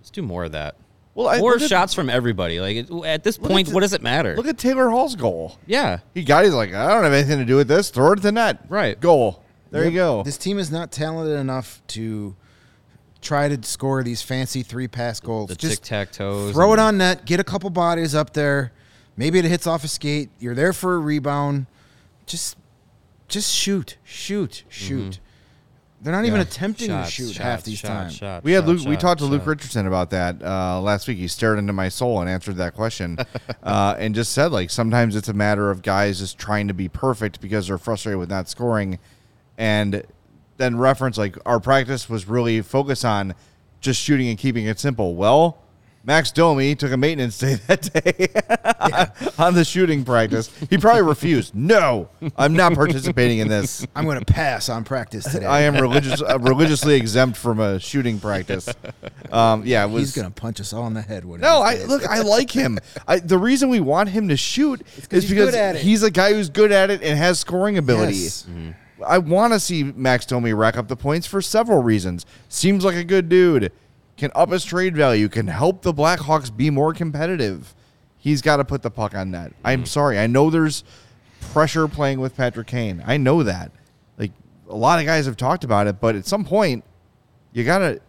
[0.00, 0.74] let's do more of that.
[1.14, 2.58] Well, I- more look at- shots from everybody.
[2.60, 4.34] Like at this point, the- what does it matter?
[4.36, 5.58] Look at Taylor Hall's goal.
[5.66, 6.44] yeah, He got.
[6.44, 7.90] He's like, I don't have anything to do with this.
[7.90, 8.64] Throw it at the net.
[8.68, 8.98] Right.
[9.00, 9.42] Goal.
[9.70, 10.22] There you go.
[10.22, 12.36] This team is not talented enough to
[13.22, 15.48] try to score these fancy three pass goals.
[15.48, 16.52] the tic tac toes.
[16.52, 18.72] throw it on net, get a couple bodies up there.
[19.16, 20.28] Maybe it hits off a skate.
[20.40, 21.66] You're there for a rebound.
[22.26, 22.56] Just,
[23.28, 25.18] just shoot, shoot, shoot.
[26.02, 28.14] They're not even attempting Shots, to shoot shots, half these shots, times.
[28.16, 29.46] shots, We had shots, Luke, we talked to Luke.
[29.46, 31.18] Richardson about that uh, last week.
[31.18, 33.18] He stared into my soul and answered that question,
[33.62, 36.88] uh, and just said like sometimes it's a matter of guys just trying to be
[36.88, 38.98] perfect because they're frustrated with not scoring,
[39.56, 40.02] and
[40.56, 43.34] then reference like our practice was really focused on
[43.80, 45.14] just shooting and keeping it simple.
[45.14, 45.61] Well,
[46.04, 48.28] Max Domi took a maintenance day that day
[49.38, 50.50] on the shooting practice.
[50.68, 51.54] He probably refused.
[51.54, 53.86] No, I'm not participating in this.
[53.94, 55.46] I'm going to pass on practice today.
[55.46, 58.68] I am religious, uh, religiously exempt from a shooting practice.
[59.30, 60.02] Um, yeah, was.
[60.02, 61.24] He's going to punch us all in the head.
[61.24, 62.06] When no, I look.
[62.06, 62.78] I like him.
[63.06, 65.82] I, the reason we want him to shoot is because good at it.
[65.82, 68.14] he's a guy who's good at it and has scoring ability.
[68.14, 68.46] Yes.
[69.06, 72.26] I want to see Max Domi rack up the points for several reasons.
[72.48, 73.72] Seems like a good dude.
[74.22, 75.28] Can up his trade value.
[75.28, 77.74] Can help the Blackhawks be more competitive.
[78.16, 79.52] He's got to put the puck on net.
[79.64, 79.86] I'm mm-hmm.
[79.86, 80.16] sorry.
[80.16, 80.84] I know there's
[81.40, 83.02] pressure playing with Patrick Kane.
[83.04, 83.72] I know that.
[84.16, 84.30] Like
[84.68, 86.84] a lot of guys have talked about it, but at some point,
[87.52, 88.00] you gotta.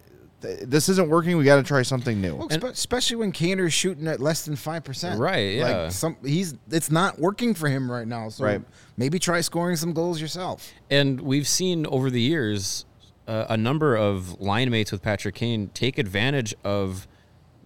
[0.62, 1.36] This isn't working.
[1.36, 2.36] We got to try something new.
[2.36, 5.20] Well, spe- especially when Kaner's shooting at less than five percent.
[5.20, 5.66] Right, yeah.
[5.66, 8.30] Like some, he's it's not working for him right now.
[8.30, 8.62] So Right.
[8.98, 10.72] maybe try scoring some goals yourself.
[10.92, 12.86] And we've seen over the years
[13.28, 17.08] uh, a number of line mates with Patrick Kane take advantage of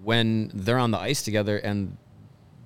[0.03, 1.97] when they're on the ice together and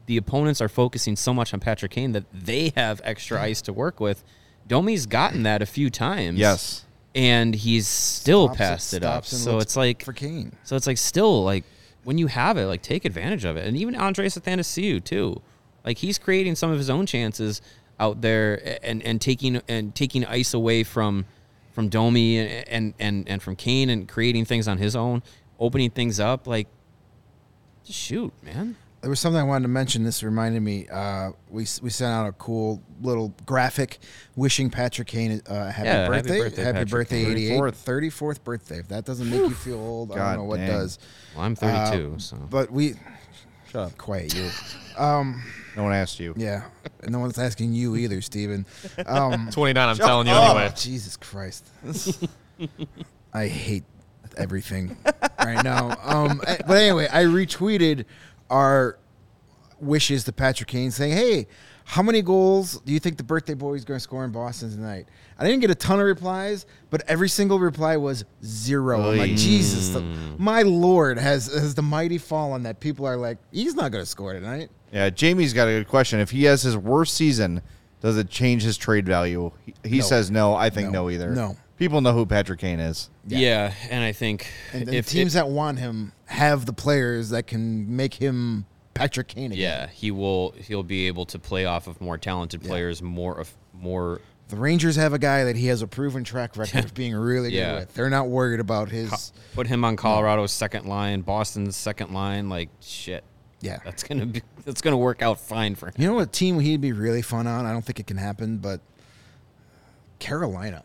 [0.06, 3.74] the opponents are focusing so much on Patrick Kane that they have extra ice to
[3.74, 4.24] work with.
[4.68, 6.38] Domi's gotten that a few times.
[6.38, 6.86] Yes.
[7.16, 9.26] and he's still Stops passed it, up.
[9.26, 10.56] So it's like for Kane.
[10.64, 11.64] so it's like still like
[12.04, 13.68] when you have it, like take advantage of it.
[13.68, 15.42] And even Andreas Athanasiou too.
[15.86, 17.62] Like he's creating some of his own chances
[18.00, 21.26] out there and, and taking and taking ice away from
[21.72, 25.24] from Domi and, and and and from Kane and creating things on his own,
[25.60, 26.48] opening things up.
[26.48, 26.68] Like
[27.86, 28.76] shoot, man.
[29.02, 30.04] There was something I wanted to mention.
[30.04, 30.88] This reminded me.
[30.88, 33.98] Uh, we we sent out a cool little graphic
[34.36, 36.38] wishing Patrick Kane uh, a happy Yeah, happy birthday.
[36.40, 37.32] birthday, happy Patrick birthday, Kane.
[37.32, 37.60] 88.
[37.62, 38.12] 34th.
[38.12, 38.78] 34th birthday.
[38.78, 40.68] If that doesn't make you feel old, I don't know what dang.
[40.68, 41.00] does.
[41.36, 42.94] Well, I'm 32, Uh, so But we
[43.72, 43.98] Shut up.
[43.98, 44.50] quiet you.
[45.76, 46.34] No one asked you.
[46.38, 46.64] Yeah,
[47.02, 48.66] and no one's asking you either, Steven.
[49.06, 50.72] Um, 29, I'm telling you oh, anyway.
[50.76, 51.68] Jesus Christ.
[53.34, 53.84] I hate
[54.38, 54.96] everything
[55.40, 55.98] right now.
[56.04, 58.06] Um, eh, but anyway, I retweeted
[58.50, 58.98] our
[59.80, 61.48] wishes to Patrick Kane saying, hey,
[61.86, 64.70] how many goals do you think the birthday boy is going to score in Boston
[64.72, 65.08] tonight?
[65.38, 69.12] I didn't get a ton of replies, but every single reply was zero.
[69.12, 70.02] I'm like, Jesus, the,
[70.38, 74.10] my Lord, has, has the mighty fallen that people are like, he's not going to
[74.10, 74.70] score tonight.
[74.94, 76.20] Yeah, Jamie's got a good question.
[76.20, 77.62] If he has his worst season,
[78.02, 79.52] does it change his trade value?
[79.66, 80.04] He, he No.
[80.04, 80.54] says no.
[80.56, 81.04] I think No.
[81.04, 81.32] no, either.
[81.32, 81.58] No.
[81.78, 83.10] People know who Patrick Kane is.
[83.28, 83.74] yeah.
[83.90, 87.48] and I think And, and if teams it- that want him have the players that
[87.48, 88.66] can make him
[89.02, 89.58] Patrick Kane again.
[89.62, 93.52] yeah, he will he'll be able to play off of more talented players, more of
[93.74, 97.16] more The Rangers have a guy that he has a proven track record of being
[97.16, 97.80] really good Yeah.
[97.80, 97.94] with.
[97.94, 99.32] They're not worried about his.
[99.56, 103.24] put him on Colorado's second line, Boston's second line, like shit.
[103.62, 103.80] Yeah.
[103.86, 105.94] That's gonna be that's gonna work out fine for him.
[105.98, 107.66] You know what team he'd be really fun on?
[107.66, 108.82] I don't think it can happen, but
[110.20, 110.84] Carolina.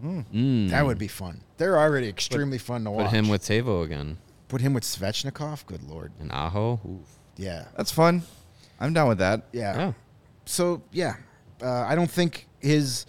[0.00, 0.20] Hmm.
[0.20, 0.68] Hmm.
[0.68, 1.40] That would be fun.
[1.56, 3.06] They're already extremely fun to watch.
[3.10, 4.18] Put him with Tavo again.
[4.48, 5.66] Put him with Svechnikov.
[5.66, 6.12] Good lord.
[6.20, 6.80] And Aho.
[6.88, 7.17] Oof.
[7.38, 7.64] Yeah.
[7.76, 8.22] That's fun.
[8.80, 9.44] I'm down with that.
[9.52, 9.76] Yeah.
[9.76, 9.92] Yeah.
[10.44, 11.14] So yeah,
[11.62, 13.06] uh, I don't think his,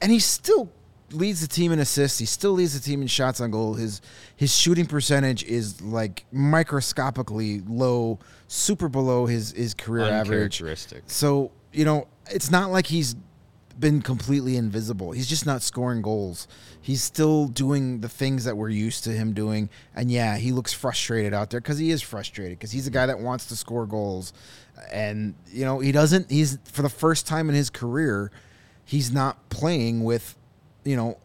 [0.00, 0.70] and he still
[1.12, 2.18] leads the team in assists.
[2.18, 3.74] He still leads the team in shots on goal.
[3.74, 4.00] His
[4.36, 10.60] his shooting percentage is like microscopically low, super below his his career average.
[10.60, 11.04] Uncharacteristic.
[11.06, 13.16] So you know, it's not like he's
[13.80, 15.12] been completely invisible.
[15.12, 16.46] He's just not scoring goals.
[16.80, 19.70] He's still doing the things that we're used to him doing.
[19.94, 23.06] And yeah, he looks frustrated out there because he is frustrated because he's a guy
[23.06, 24.32] that wants to score goals.
[24.92, 26.30] And you know, he doesn't.
[26.30, 28.30] He's for the first time in his career,
[28.84, 30.36] he's not playing with,
[30.84, 31.18] you know,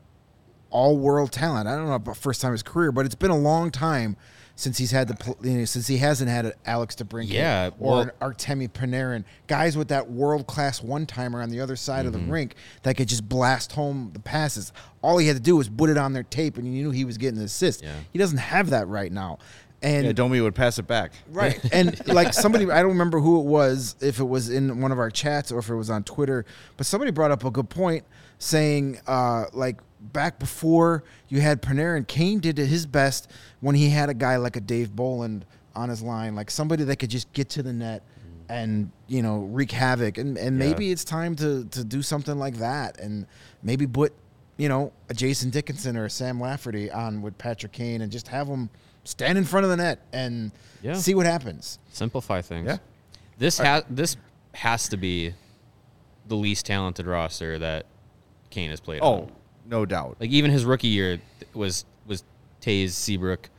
[0.69, 1.67] all world talent.
[1.67, 4.17] I don't know about first time in his career, but it's been a long time
[4.57, 7.91] since he's had the you know, since he hasn't had an Alex DeBrincat Yeah, or
[7.91, 12.05] well- an Artemi Panarin, guys with that world class one timer on the other side
[12.05, 12.25] of Mm-hmm.
[12.27, 14.71] the rink that could just blast home the passes.
[15.01, 17.03] All he had to do was put it on their tape, and you knew he
[17.05, 17.83] was getting an assist.
[17.83, 17.93] Yeah.
[18.13, 19.39] He doesn't have that right now,
[19.83, 21.11] and Yeah, Domi would pass it back.
[21.29, 21.59] Right.
[21.73, 24.99] And like somebody, I don't remember who it was, if it was in one of
[24.99, 26.45] our chats or if it was on Twitter,
[26.77, 28.05] but somebody brought up a good point
[28.39, 29.77] saying, uh, like,
[30.13, 33.29] back before you had Panarin, Kane did his best
[33.61, 35.45] when he had a guy like a Dave Bolland
[35.75, 38.03] on his line, like somebody that could just get to the net
[38.49, 40.17] and, you know, wreak havoc.
[40.17, 40.67] And, and Yeah.
[40.67, 43.25] maybe it's time to, to do something like that and
[43.63, 44.13] maybe put,
[44.57, 48.27] you know, a Jason Dickinson or a Sam Lafferty on with Patrick Kane and just
[48.29, 48.69] have them
[49.03, 50.51] stand in front of the net and
[50.81, 50.93] Yeah.
[50.93, 51.79] see what happens.
[51.91, 52.67] Simplify things.
[52.67, 52.77] Yeah.
[53.37, 54.15] This has this
[54.53, 55.33] has to be
[56.27, 57.85] the least talented roster that
[58.49, 59.01] Kane has played.
[59.03, 59.31] Oh, on.
[59.67, 60.17] No doubt.
[60.19, 61.19] like even his rookie year
[61.53, 62.23] was was
[62.61, 63.49] Toews, Seabrook,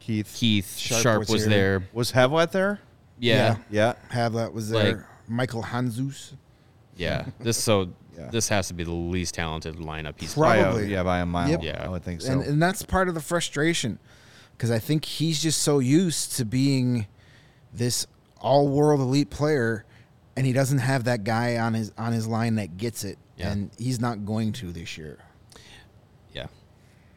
[0.00, 0.32] Keith.
[0.36, 1.50] Keith, Sharp Sharp, was was, here.
[1.50, 1.88] there.
[1.92, 2.80] Was Havlat there?
[3.18, 3.94] Yeah, Yeah.
[4.10, 4.96] Havlat was there.
[4.96, 6.34] Like- Michael Handzus.
[6.96, 7.26] yeah.
[7.40, 8.28] This so Yeah.
[8.30, 10.62] this has to be the least talented lineup he's Probably.
[10.62, 11.50] By a- yeah, by a mile.
[11.50, 11.62] Yep.
[11.64, 11.82] Yeah.
[11.84, 12.30] I would think so.
[12.32, 13.98] And, and that's part of the frustration
[14.52, 17.06] because I think he's just so used to being
[17.72, 18.06] this
[18.40, 19.84] all world elite player
[20.36, 23.18] and he doesn't have that guy on his on his line that gets it.
[23.36, 23.50] Yeah.
[23.50, 25.18] And he's not going to this year.
[26.34, 26.46] Yeah.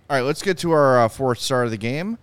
[0.09, 2.18] All right, let's get to our uh, fourth star of the game.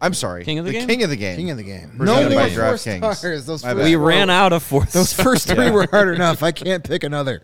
[0.00, 0.44] I'm sorry.
[0.44, 0.86] King of the game?
[0.86, 1.36] King of the game.
[1.36, 1.90] King of the game.
[1.98, 3.14] Presented no by more four DraftKings.
[3.16, 3.46] stars.
[3.46, 3.84] Those My first bad.
[3.84, 4.92] We four- ran out of fourth.
[4.92, 5.70] Those first three Yeah.
[5.72, 6.42] were hard enough.
[6.42, 7.42] I can't pick another.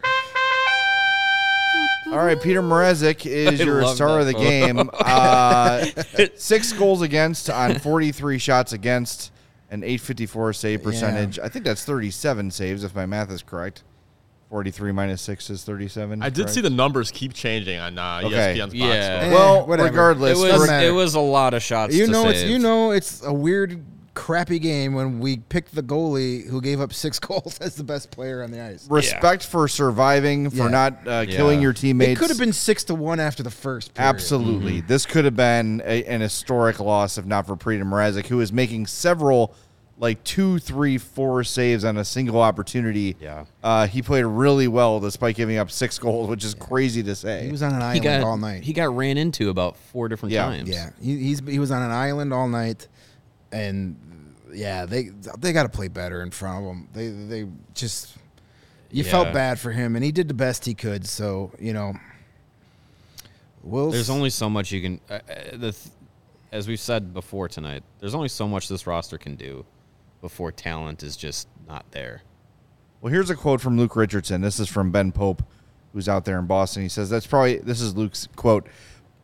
[2.07, 4.49] All right, Peter Mrazek is I your love star that of the photo.
[4.49, 4.91] game.
[5.07, 5.85] Uh,
[6.37, 9.33] six goals against on 43 shots against,
[9.71, 11.39] an 854 save percentage.
[11.39, 13.83] I think that's 37 saves if my math is correct.
[14.51, 16.23] 43 minus 6 is 37.
[16.23, 16.51] I did correct?
[16.55, 18.55] see the numbers keep changing on uh, Okay.
[18.57, 19.21] ESPN's box Yeah.
[19.21, 19.33] score.
[19.33, 19.89] Well, Eh, whatever.
[19.89, 21.95] regardless, It was it was a lot of shots.
[21.95, 23.83] You to know, it's you know, it's a weird,
[24.15, 28.11] crappy game when we picked the goalie who gave up six goals as the best
[28.13, 28.87] player on the ice.
[28.89, 30.69] respect for surviving, for Yeah.
[30.69, 31.37] not uh, Yeah.
[31.37, 32.13] killing your teammates.
[32.13, 33.93] It could have been six to one after the first.
[33.95, 34.09] Period.
[34.09, 34.79] Absolutely.
[34.79, 34.87] Mm-hmm.
[34.87, 38.53] This could have been a, an historic loss if not for Peter Mrazek, who is
[38.53, 39.55] making several
[39.99, 43.17] like two, three, four saves on a single opportunity.
[43.21, 43.47] Yeah.
[43.65, 47.47] Uh, he played really well despite giving up six goals, which is crazy to say.
[47.47, 48.63] He was on an island got all night.
[48.63, 50.45] he got ran into about four different Yeah.
[50.45, 50.69] times.
[50.69, 52.89] yeah, he, he's he was on an island all night,
[53.53, 53.97] and
[54.53, 56.89] yeah, they they got to play better in front of him.
[56.93, 58.17] They they just
[58.91, 61.07] you felt bad for him, and he did the best he could.
[61.07, 61.95] So you know,
[63.63, 65.01] we'll There's s- only so much you can.
[65.09, 65.21] Uh, uh,
[65.53, 65.77] the, th-
[66.53, 69.65] as we've said before tonight, there's only so much this roster can do
[70.21, 72.23] before talent is just not there.
[73.01, 74.41] Well, here's a quote from Luke Richardson.
[74.41, 75.43] This is from Ben Pope,
[75.93, 76.83] who's out there in Boston.
[76.83, 78.67] He says, That's probably, this is Luke's quote,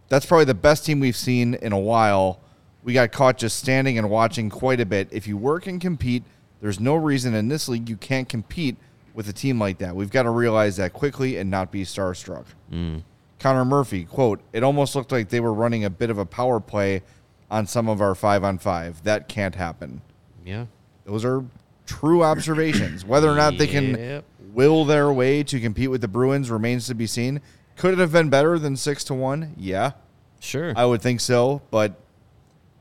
[0.09, 2.41] that's probably the best team we've seen in a while.
[2.85, 5.09] We got caught just standing and watching quite a bit.
[5.11, 6.25] If you work and compete,
[6.61, 8.77] there's no reason in this league you can't compete
[9.15, 9.97] with a team like that.
[9.97, 12.45] We've got to realize that quickly and not be starstruck.
[12.71, 13.03] Mm.
[13.39, 16.61] Connor Murphy, quote, it almost looked like they were running a bit of a power
[16.61, 17.03] play
[17.51, 19.03] on some of our five on five.
[19.03, 20.03] That can't happen.
[20.45, 20.67] Yeah.
[21.13, 21.45] Those are
[21.87, 23.05] true observations.
[23.05, 24.25] Whether or not they can Yep.
[24.55, 27.41] will their way to compete with the Bruins remains to be seen.
[27.77, 29.53] Could it have been better than six to one?
[29.57, 29.93] Yeah,
[30.41, 30.73] Sure.
[30.75, 31.61] I would think so.
[31.71, 32.01] But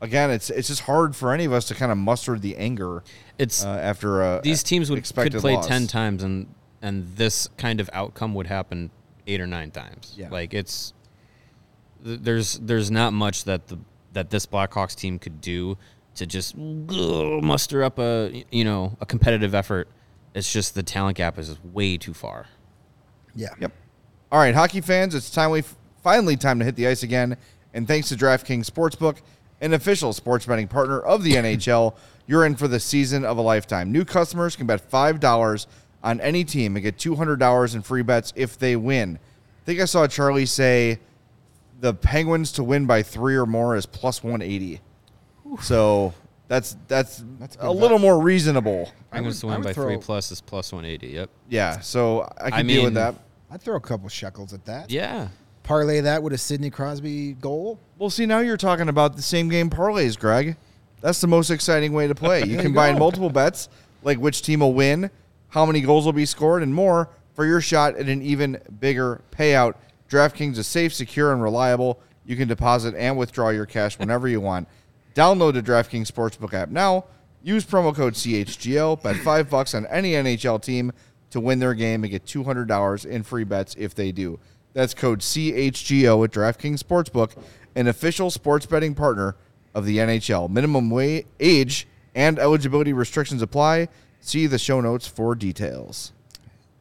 [0.00, 3.04] again, it's it's just hard for any of us to kind of muster the anger
[3.38, 5.66] it's uh, after a these teams would could play loss.
[5.66, 6.46] ten times and
[6.80, 8.90] and this kind of outcome would happen
[9.26, 10.14] eight or nine times.
[10.16, 10.28] Yeah.
[10.30, 10.92] Like it's
[12.02, 13.78] there's there's not much that the
[14.12, 15.78] that this Blackhawks team could do
[16.16, 19.88] to just muster up a you know a competitive effort.
[20.34, 22.46] It's just the talent gap is way too far.
[23.34, 23.50] yeah.
[23.60, 23.72] Yep.
[24.30, 25.62] All right, hockey fans, it's time we
[26.02, 27.36] finally time to hit the ice again.
[27.74, 29.18] And thanks to DraftKings Sportsbook,
[29.60, 31.94] an official sports betting partner of the NHL,
[32.26, 33.92] you're in for the season of a lifetime.
[33.92, 35.66] New customers can bet five dollars
[36.02, 39.18] on any team and get two hundred dollars in free bets if they win.
[39.62, 40.98] I think I saw Charlie say
[41.80, 44.80] the Penguins to win by three or more is plus one eighty.
[45.60, 46.14] So
[46.48, 48.90] that's that's, That's a good a little more reasonable.
[49.10, 51.08] Penguins would- to I win would by throw- three plus is plus one eighty.
[51.08, 51.30] Yep.
[51.48, 53.14] Yeah, so I can I deal with that.
[53.50, 54.90] I'd throw a couple shekels at that.
[54.90, 55.28] Yeah.
[55.62, 57.78] Parlay that with a Sidney Crosby goal.
[57.98, 60.56] Well, see, now you're talking about the same game parlays, Greg.
[61.00, 62.40] That's the most exciting way to play.
[62.44, 63.68] You There you combine multiple bets,
[64.02, 65.10] like which team will win,
[65.50, 69.20] how many goals will be scored, and more for your shot at an even bigger
[69.30, 69.74] payout.
[70.10, 72.00] DraftKings is safe, secure, and reliable.
[72.26, 74.66] You can deposit and withdraw your cash whenever you want.
[75.14, 77.04] Download the DraftKings Sportsbook app now.
[77.42, 79.02] Use promo code CHGO.
[79.02, 80.92] Bet five bucks on any NHL team
[81.30, 84.38] to win their game and get two hundred dollars in free bets if they do.
[84.74, 87.36] That's code CHGO at DraftKings Sportsbook,
[87.74, 89.36] an official sports betting partner
[89.74, 90.48] of the NHL.
[90.50, 93.88] Minimum wa- age and eligibility restrictions apply.
[94.20, 96.12] See the show notes for details.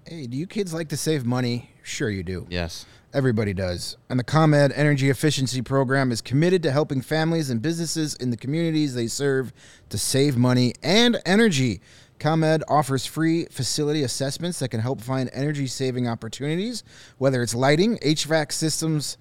[0.05, 1.69] Hey, do you kids like to save money?
[1.83, 2.45] Sure, you do.
[2.49, 2.85] Yes.
[3.13, 3.97] Everybody does.
[4.09, 8.37] And the ComEd Energy Efficiency Program is committed to helping families and businesses in the
[8.37, 9.51] communities they serve
[9.89, 11.81] to save money and energy.
[12.19, 16.85] ComEd offers free facility assessments that can help find energy saving opportunities,
[17.17, 19.17] whether it's lighting, HVAC systems,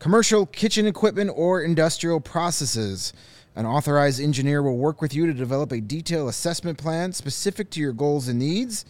[0.00, 3.12] commercial kitchen equipment, or industrial processes.
[3.54, 7.80] An authorized engineer will work with you to develop a detailed assessment plan specific to
[7.80, 8.84] your goals and needs.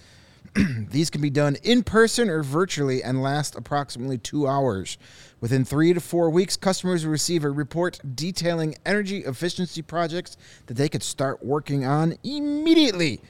[0.90, 4.98] These can be done in person or virtually and last approximately two hours.
[5.40, 10.36] Within three to four weeks, customers will receive a report detailing energy efficiency projects
[10.66, 13.20] that they could start working on immediately.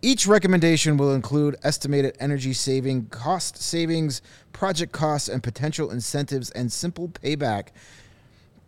[0.00, 4.22] Each recommendation will include estimated energy saving, cost savings,
[4.52, 7.68] project costs, and potential incentives and simple payback.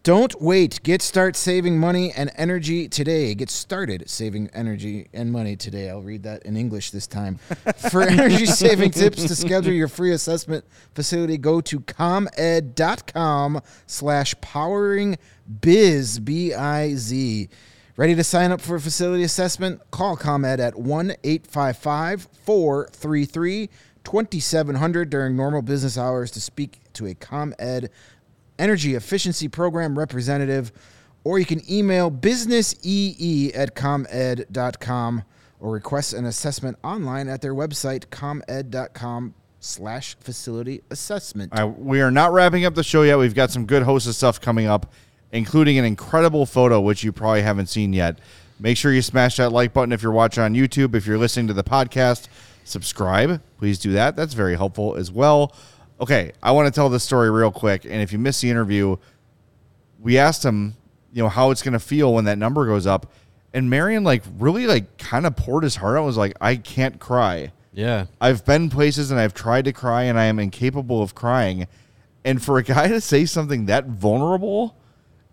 [0.03, 0.83] Don't wait.
[0.83, 3.35] Get start saving money and energy today.
[3.35, 5.91] Get started saving energy and money today.
[5.91, 7.37] I'll read that in English this time.
[7.91, 15.19] For energy saving tips to schedule your free assessment facility, go to comed.com slash powering
[15.61, 17.49] biz, B-I-Z.
[17.99, 19.83] Ready to sign up for a facility assessment?
[19.91, 23.69] Call ComEd at 1 855 433
[24.03, 27.91] 2700 during normal business hours to speak to a ComEd
[28.61, 30.71] Energy Efficiency Program representative,
[31.25, 35.25] or you can email businessee at comed.com
[35.59, 41.53] or request an assessment online at their website, comed.com slash facility assessment.
[41.55, 43.19] Right, we are not wrapping up the show yet.
[43.19, 44.93] We've got some good host of stuff coming up,
[45.33, 48.19] including an incredible photo, which you probably haven't seen yet.
[48.59, 50.95] Make sure you smash that like button if you're watching on YouTube.
[50.95, 52.29] If you're listening to the podcast,
[52.65, 53.41] subscribe.
[53.59, 54.17] Please do that.
[54.17, 55.55] That's very helpful as well.
[56.01, 57.85] Okay, I want to tell this story real quick.
[57.85, 58.97] And if you missed the interview,
[59.99, 60.75] we asked him,
[61.13, 63.13] you know, how it's going to feel when that number goes up.
[63.53, 66.01] And Marian, like, really, like, kind of poured his heart out.
[66.01, 67.53] and Was like, I can't cry.
[67.73, 68.07] Yeah.
[68.21, 71.67] I've been places and I've tried to cry and I am incapable of crying.
[72.25, 74.77] And for a guy to say something that vulnerable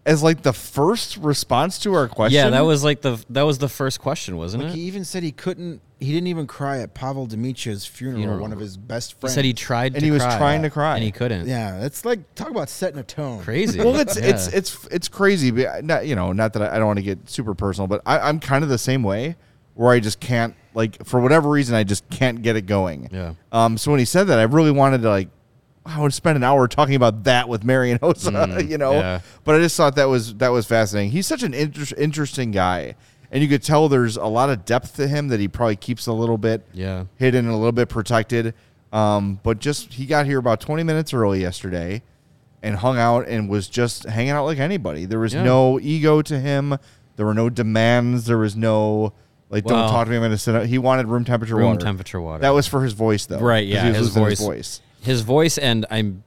[0.06, 2.36] as like the first response to our question.
[2.36, 4.78] Yeah, that was like the that was the first question, wasn't Like it?
[4.78, 5.82] he even said he couldn't.
[6.00, 8.40] He didn't even cry at Pavel Demitra's funeral, Funeral.
[8.42, 9.16] One of his best friends.
[9.16, 9.34] He friends.
[9.34, 10.94] said he tried, And to he was cry, trying to cry.
[10.96, 11.48] and he couldn't.
[11.48, 13.42] Yeah, it's like talk about setting a tone.
[13.42, 13.80] crazy.
[13.80, 14.28] well, it's Yeah.
[14.28, 15.50] it's it's it's crazy.
[15.50, 18.02] But not you know, not that I, I don't want to get super personal, but
[18.06, 19.38] I, I'm kind of the same way,
[19.74, 23.10] where I just can't like for whatever reason I just can't get it going.
[23.12, 23.34] Yeah.
[23.52, 23.78] Um.
[23.80, 25.30] So when he said that, I really wanted to like.
[25.84, 28.92] I would spend an hour talking about that with Marian Hossa, you know.
[28.92, 29.22] yeah.
[29.46, 31.12] But I just thought that was that was fascinating.
[31.12, 32.96] He's such an inter- interesting guy,
[33.32, 36.08] and you could tell there's a lot of depth to him that he probably keeps
[36.08, 37.06] a little bit Yeah.
[37.18, 38.54] hidden and a little bit protected.
[38.94, 42.02] Um, but just he got here about 20 minutes early yesterday
[42.64, 45.06] and hung out and was just hanging out like anybody.
[45.06, 45.44] There was Yeah.
[45.44, 46.78] no ego to him.
[47.18, 48.26] There were no demands.
[48.26, 49.14] There was no
[49.50, 50.18] like Well- don't talk to me.
[50.18, 50.56] I'm going to sit.
[50.56, 50.66] Up.
[50.66, 51.80] He wanted room temperature Room water.
[51.86, 52.42] temperature water.
[52.42, 53.40] That was for his voice though.
[53.40, 53.66] Right.
[53.68, 54.82] yeah he was his voice, his voice.
[55.02, 56.24] his voice and i'm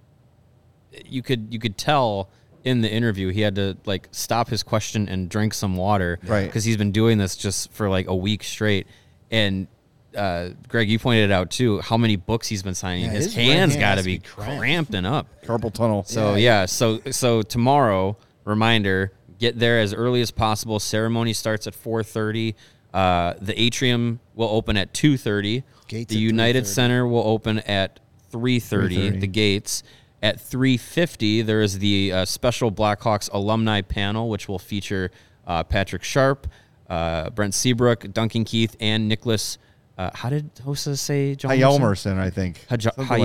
[1.07, 2.29] you could you could tell
[2.65, 6.47] in the interview he had to like stop his question and drink some water Right.
[6.47, 8.87] because he's been doing this just for like a week straight
[9.31, 9.67] and
[10.17, 11.81] uh, Greg, you pointed out too.
[11.83, 13.05] How many books he's been signing?
[13.05, 14.59] Yeah, his, his hands hand got to be be cramped.
[14.59, 15.29] cramped and up.
[15.45, 16.03] Carpal tunnel.
[16.03, 16.67] So yeah.
[16.67, 20.81] so so tomorrow, reminder: get there as early as possible.
[20.81, 22.57] Ceremony starts at four thirty.
[22.93, 25.63] Uh, the atrium will open at two thirty.
[25.87, 26.67] Gates The at United 3:30.
[26.67, 28.01] Center will open at
[28.33, 29.11] three thirty.
[29.13, 29.21] 3:30.
[29.21, 29.83] The gates
[30.23, 31.43] at three fifty.
[31.43, 35.11] There is the uh, special Blackhawks alumni panel, which will feature
[35.47, 36.47] uh, Patrick Sharp,
[36.89, 39.59] uh, Brent Seabrook, Duncan Keith, and Nicholas.
[39.99, 41.35] Uh, how did Hossa say?
[41.35, 42.65] John Hjalmarsson, I think.
[42.71, 43.21] Haj- Something like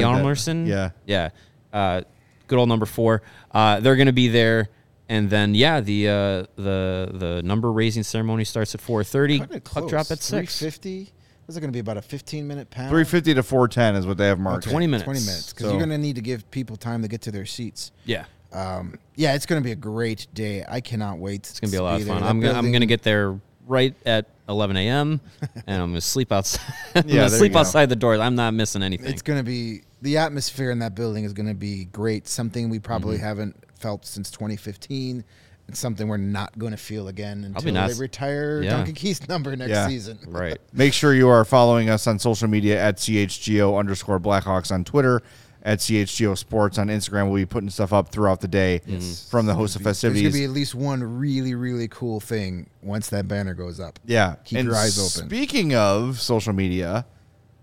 [0.68, 0.90] Yeah.
[1.06, 1.30] Yeah.
[1.72, 2.02] Uh,
[2.48, 3.22] good old number four.
[3.52, 4.70] Uh, they're going to be there.
[5.08, 6.14] And then, yeah, the uh,
[6.56, 9.64] the the number raising ceremony starts at 4.30.
[9.64, 10.60] Puck drop at 6.
[10.60, 11.12] 350.
[11.48, 12.90] This is going to be about a 15 minute panel.
[12.90, 14.68] 350 to 410 is what they have marked.
[14.68, 15.04] 20 minutes.
[15.04, 17.32] 20 minutes because So- you're going to need to give people time to get to
[17.32, 17.92] their seats.
[18.06, 18.26] Yeah.
[18.52, 20.64] Um, yeah, it's going to be a great day.
[20.68, 21.48] I cannot wait.
[21.50, 22.24] It's going to be a lot of fun.
[22.24, 23.38] I'm going I'm gonna get there
[23.68, 25.20] right at 11 a.m.
[25.68, 26.62] and I'm going to sleep outside.
[26.96, 27.60] I'm Yeah, gonna there sleep go.
[27.60, 28.20] outside the doors.
[28.20, 29.12] I'm not missing anything.
[29.12, 32.28] It's going to be the atmosphere in that building is going to be great.
[32.28, 33.26] Something we probably Mm-hmm.
[33.26, 35.24] haven't felt since 2015.
[35.68, 37.90] It's something we're not going to feel again until not.
[37.90, 38.72] they retire Yeah.
[38.78, 39.88] Duncan Keith's number next Yeah.
[39.88, 40.20] season.
[40.28, 40.58] right.
[40.74, 45.24] Make sure you are following us on social media at CHGO underscore Blackhawks on Twitter,
[45.64, 47.26] at CHGO Sports on Instagram.
[47.32, 50.34] We'll be putting stuff up throughout the day from the Hossa There's going festivities.
[50.34, 53.98] to be at least one really, really cool thing once that banner goes up.
[54.06, 54.36] yeah.
[54.46, 55.28] Keep And your eyes open.
[55.28, 57.08] Speaking of social media,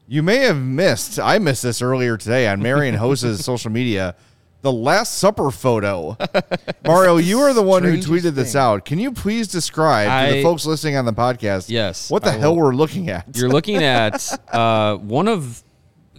[0.09, 4.17] you may have missed, I missed this earlier today on Marian Hossa's social media,
[4.63, 6.17] the Last Supper photo.
[6.87, 8.85] Mario, you are the one who tweeted this out.
[8.85, 12.39] Can you please describe to the folks listening on the podcast Yes, what the I
[12.39, 12.63] hell will.
[12.65, 13.37] we're looking at?
[13.37, 15.63] You're looking at uh, one of,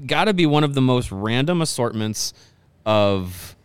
[0.06, 2.34] got to be one of the most random assortments
[2.86, 3.56] of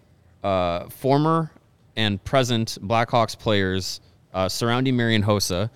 [0.44, 1.50] uh, former
[1.96, 4.00] and present Blackhawks players
[4.32, 5.70] uh, surrounding Marian Hossa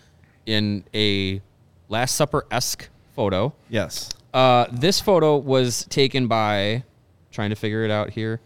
[0.47, 1.41] in a
[1.89, 3.53] Last Supper esque photo.
[3.69, 4.09] yes.
[4.33, 6.83] Uh, this photo was taken by,
[7.31, 8.41] trying to figure it out here.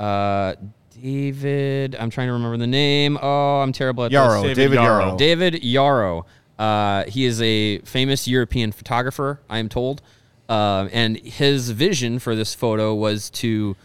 [0.00, 0.54] Uh,
[1.02, 3.18] David, I'm trying to remember the name.
[3.20, 4.56] Oh, I'm terrible at Yarrow, this.
[4.56, 5.04] David, David Yarrow.
[5.04, 5.16] Yarrow.
[5.16, 6.26] David Yarrow.
[6.58, 10.02] Uh, he is a famous European photographer, I am told.
[10.48, 13.76] Uh, and his vision for this photo was to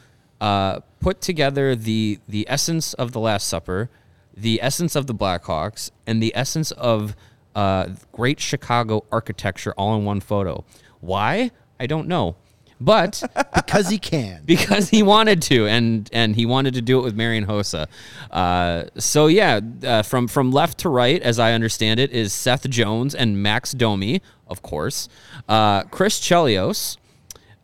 [0.42, 3.90] uh, put together the the essence of the Last Supper,
[4.36, 7.16] the essence of the Blackhawks, and the essence of
[7.56, 10.66] uh, great Chicago architecture all in one photo.
[11.02, 11.52] Why?
[11.80, 12.36] I don't know.
[12.80, 13.24] But
[13.56, 14.42] Because he can.
[14.46, 17.88] because he wanted to, and and he wanted to do it with Marian Hossa.
[18.32, 22.70] Uh, so yeah, uh, from from left to right, as I understand it, is Seth
[22.70, 25.08] Jones and Max Domi, of course,
[25.48, 26.98] uh, Chris Chelios,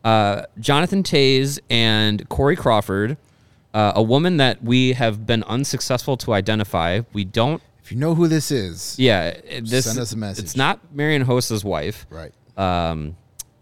[0.05, 3.18] uh, Jonathan Toews, and Corey Crawford.
[3.74, 7.01] Uh, a woman that we have been unsuccessful to identify.
[7.14, 7.62] We don't.
[7.84, 10.43] If you know who this is, Yeah, this Send us a message.
[10.43, 12.05] It's not Marian Hossa's wife.
[12.09, 12.34] right.
[12.57, 13.16] Um,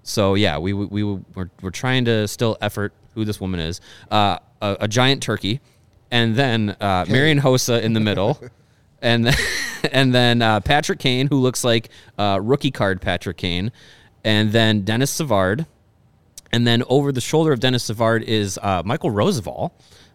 [0.09, 1.03] so yeah, we we, we
[1.35, 3.81] we're, we're trying to still effort who this woman is.
[4.09, 5.61] Uh, a, a giant turkey,
[6.11, 8.41] and then uh, Marian Hossa in the middle,
[9.01, 9.35] and then,
[9.91, 13.71] and then uh, Patrick Kane, who looks like uh, rookie card Patrick Kane,
[14.23, 15.65] and then Denis Savard,
[16.51, 19.71] and then over the shoulder of Denis Savard is uh, Michael Rozsival,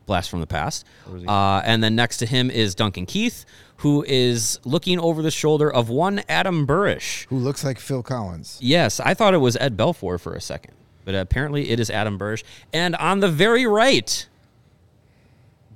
[0.06, 0.84] blast from the past.
[1.26, 3.44] Uh, and then next to him is Duncan Keith,
[3.78, 7.26] who is looking over the shoulder of one Adam Burish.
[7.28, 8.58] Who looks like Phil Collins.
[8.62, 12.18] Yes, I thought it was Ed Belfour for a second, but apparently it is Adam
[12.18, 12.44] Burish.
[12.72, 14.26] And on the very right,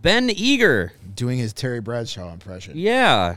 [0.00, 0.92] Ben Eager.
[1.14, 2.74] doing his Terry Bradshaw impression.
[2.76, 3.36] Yeah.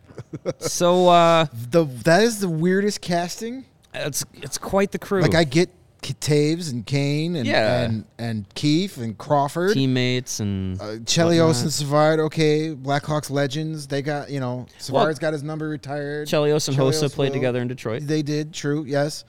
[0.58, 3.64] so uh, The that is the weirdest casting.
[3.92, 5.20] it's it's quite the crew.
[5.20, 5.68] Like I get
[6.02, 7.82] Toews and Kane and Yeah.
[7.82, 9.74] and, and Keith and Crawford.
[9.74, 12.74] Teammates and uh, Chelios and Savard, okay.
[12.74, 13.86] Blackhawks legends.
[13.86, 16.28] They got, you know, Savard's got his number retired.
[16.28, 17.34] Chelios and Hossa Chelios played will.
[17.34, 18.02] together in Detroit.
[18.06, 19.24] They did, true, yes.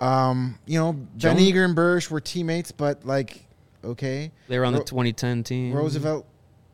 [0.00, 3.46] Um, you know, Ben Jones- Eager and Burish were teammates, but like,
[3.84, 4.30] okay.
[4.48, 5.72] They were on the 2010 team.
[5.74, 6.24] Rozsival.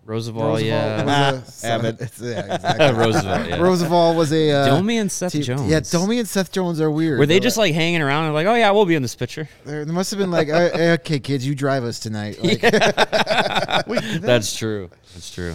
[0.06, 1.32] Rozsival, Rozsival yeah.
[1.32, 2.00] was a, Abbott.
[2.20, 2.86] yeah, exactly.
[2.86, 3.58] Rozsival, yeah.
[3.58, 5.70] Rozsival was a uh, Domi and Seth team- Jones.
[5.70, 7.20] Yeah, Domi and Seth Jones are weird.
[7.20, 7.44] Were they though.
[7.44, 9.48] just like hanging around and like, oh yeah, we'll be in this picture?
[9.64, 12.38] There, there must have been like, uh, okay, kids, you drive us tonight.
[12.42, 12.60] Like,
[14.20, 14.90] That's true.
[15.14, 15.54] That's true.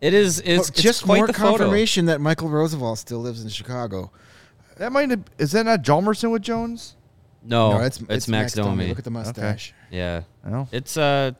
[0.00, 0.38] It is.
[0.40, 1.58] It's, it's just quite more the photo.
[1.58, 4.10] confirmation that Michael Rozsival still lives in Chicago.
[4.76, 6.94] That might have, is that not Hjalmarsson with Jones?
[7.42, 8.88] No, no, it's, it's, Max, Domi.
[8.88, 9.72] Look at the mustache.
[9.90, 10.68] yeah, Oh.
[10.70, 11.32] it's uh,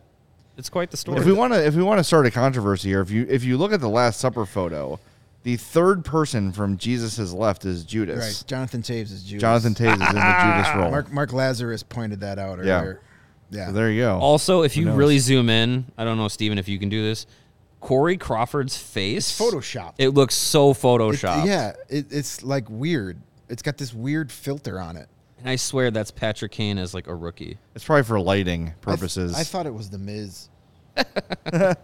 [0.58, 1.18] it's quite the story.
[1.18, 3.44] If we want to, if we want to start a controversy here, if you if
[3.44, 4.98] you look at the Last Supper photo,
[5.44, 8.18] the third person from Jesus' left is Judas.
[8.18, 9.40] Right, Jonathan Toews is Judas.
[9.40, 10.90] Jonathan Toews is in the Judas role.
[10.90, 12.80] Mark Mark Lazerus pointed that out Yeah.
[12.80, 13.00] earlier.
[13.50, 14.18] Yeah, So there you go.
[14.18, 14.98] also, if you knows?
[14.98, 17.24] really zoom in, I don't know, Steven, if you can do this.
[17.80, 19.94] Corey Crawford's face, It's photoshopped.
[19.96, 21.46] It looks so It- photoshopped.
[21.46, 23.16] yeah, it, it's like weird.
[23.48, 25.08] It's got this weird filter on it.
[25.38, 27.58] And I swear that's Patrick Kane as like a rookie.
[27.74, 29.34] It's probably for lighting I th- purposes.
[29.34, 30.48] I, thought it was the Miz.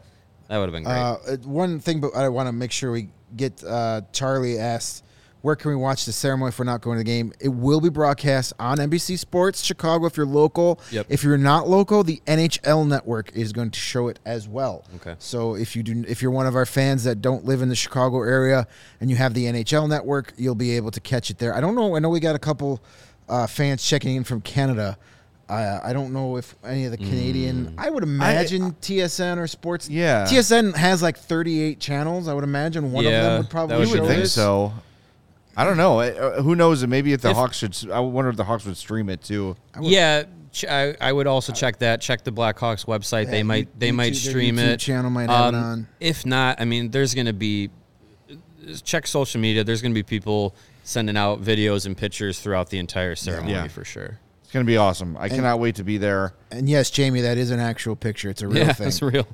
[0.49, 0.95] That would have been great.
[0.95, 3.65] Uh, uh, one thing, but I want to make sure we get.
[3.65, 5.03] Uh, Charlie asked,
[5.41, 7.81] "Where can we watch the ceremony if we're not going to the game?" It will
[7.81, 10.81] be broadcast on NBC Sports Chicago if you're local.
[10.91, 11.07] Yep.
[11.09, 14.85] If you're not local, the NHL Network is going to show it as well.
[14.97, 15.15] Okay.
[15.19, 17.77] So if you do, if you're one of our fans that don't live in the
[17.77, 18.67] Chicago area
[19.01, 21.55] and you have the NHL Network, you'll be able to catch it there.
[21.55, 21.97] I don't know.
[21.97, 22.83] I know we got a couple
[23.29, 24.97] uh, fans checking in from Canada.
[25.49, 27.75] Uh, I don't know if any of the Canadian.
[27.77, 29.91] I would imagine TSN or Sports.
[29.91, 30.25] Yeah.
[30.25, 32.29] TSN has like 38 channels.
[32.29, 34.33] I would imagine one of them would probably would you would show think this.
[34.33, 34.72] so.
[35.57, 36.01] I don't know.
[36.01, 36.85] Uh, who knows?
[36.87, 37.91] Maybe if the If- Hawks should.
[37.91, 39.55] I wonder if the Hawks would stream it too.
[39.81, 42.01] yeah, ch- I, I would also check that.
[42.01, 43.31] Check the Blackhawks website.
[43.31, 44.81] they might they might YouTube- their stream YouTube it.
[44.81, 45.89] channel might have it Um, on.
[46.01, 47.70] If not, I mean, there's going to be
[48.85, 49.65] check social media.
[49.65, 53.69] There's going to be people sending out videos and pictures throughout the entire ceremony Yeah.
[53.69, 54.19] for sure.
[54.43, 55.17] It's gonna be awesome.
[55.17, 56.35] I cannot wait to be there.
[56.53, 58.29] And yes, Jamie, that is an actual picture.
[58.31, 58.87] It's a real yeah, thing.
[58.89, 59.27] it's real.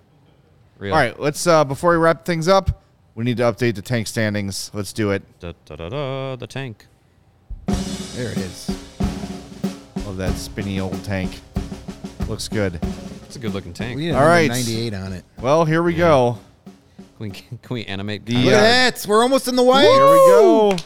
[0.79, 0.95] Real.
[0.95, 1.47] All right, let's.
[1.47, 2.83] uh Before we wrap things up,
[3.15, 4.71] we need to update the tank standings.
[4.73, 5.23] Let's do it.
[5.41, 6.87] Da, da, da, da, the tank.
[7.67, 8.69] There it is.
[10.07, 11.39] Love that spinny old tank.
[12.29, 12.79] Looks good.
[13.27, 13.97] It's a good looking tank.
[13.97, 14.49] We need All a right.
[14.49, 15.25] 98 on it.
[15.39, 16.39] Well, here we go.
[17.21, 18.25] Can we, can we animate?
[18.25, 18.53] The, Look Yeah.
[18.53, 19.07] at uh, that.
[19.09, 19.83] We're almost in the white.
[19.83, 20.77] Here we go.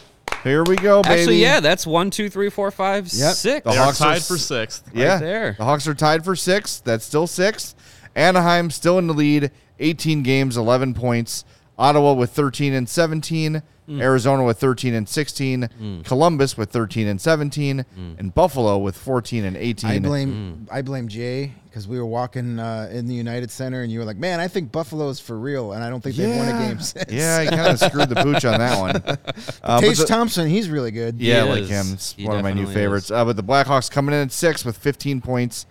[0.43, 1.20] Here we go, baby.
[1.20, 3.35] Actually, yeah, that's one, two, three, four, five, Yep.
[3.35, 3.64] six.
[3.64, 4.85] The They are Hawks are tied s- for sixth.
[4.93, 5.55] Yeah, there.
[5.57, 6.82] The Hawks are tied for sixth.
[6.85, 7.74] That's still sixth.
[8.14, 11.45] Anaheim still in the lead, 18 games, 11 points.
[11.78, 13.62] Ottawa with 13 and 17.
[13.87, 14.01] Hmm.
[14.01, 16.03] Arizona with 13 and 16.
[16.05, 17.80] Columbus with 13 and 17.
[17.95, 18.12] Hmm.
[18.18, 19.91] And Buffalo with 14 and 18.
[19.91, 23.91] I blame I blame Jay because we were walking uh, in the United Center and
[23.93, 26.49] you were like, "Man, I think Buffalo's for real," and I don't think they've won
[26.49, 27.12] a game since.
[27.12, 29.03] Yeah, he kind of screwed the pooch on that one.
[29.62, 31.18] Uh, but Taves the- Thompson, he's really good.
[31.20, 31.87] Yeah, He like him.
[31.95, 33.11] It's He one of my new favorites.
[33.11, 35.66] Uh, but the Blackhawks coming in at six with 15 points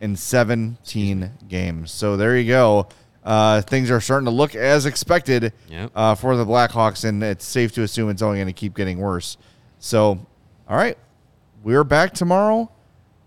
[0.00, 1.90] in 17 games.
[1.90, 2.88] So there you go.
[3.26, 5.90] Uh, things are starting to look as expected Yep.
[5.96, 8.98] uh, for the Blackhawks, and it's safe to assume it's only going to keep getting
[8.98, 9.36] worse.
[9.80, 10.24] So,
[10.68, 10.96] all right,
[11.64, 12.70] we're back tomorrow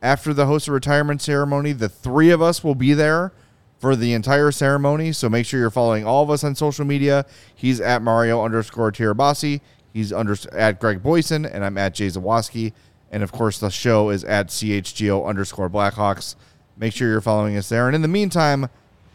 [0.02, 1.74] after the Hossa retirement ceremony.
[1.74, 3.34] The three of us will be there
[3.78, 5.12] for the entire ceremony.
[5.12, 7.26] So make sure you're following all of us on social media.
[7.54, 9.60] He's at Mario underscore Tirabassi.
[9.94, 12.72] He's under at Greg Boysen, and I'm at Jay Zawaski.
[13.12, 16.36] And of course, the show is at CHGO underscore Blackhawks.
[16.78, 17.88] Make sure you're following us there.
[17.88, 18.70] And in the meantime,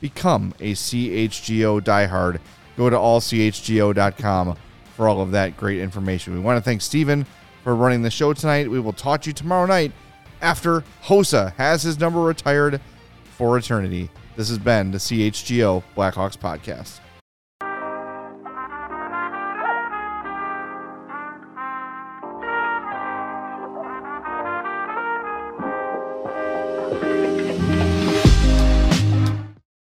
[0.05, 2.39] become a CHGO diehard.
[2.77, 4.55] Go to allchgo.com
[4.95, 6.35] for all of that great information.
[6.35, 7.25] We want to thank Steven
[7.63, 8.71] for running the show tonight.
[8.71, 9.93] We will talk to you tomorrow night
[10.43, 12.83] after Hossa has his number retired
[13.39, 14.11] for eternity.
[14.37, 17.01] This has been the CHGO Blackhawks podcast.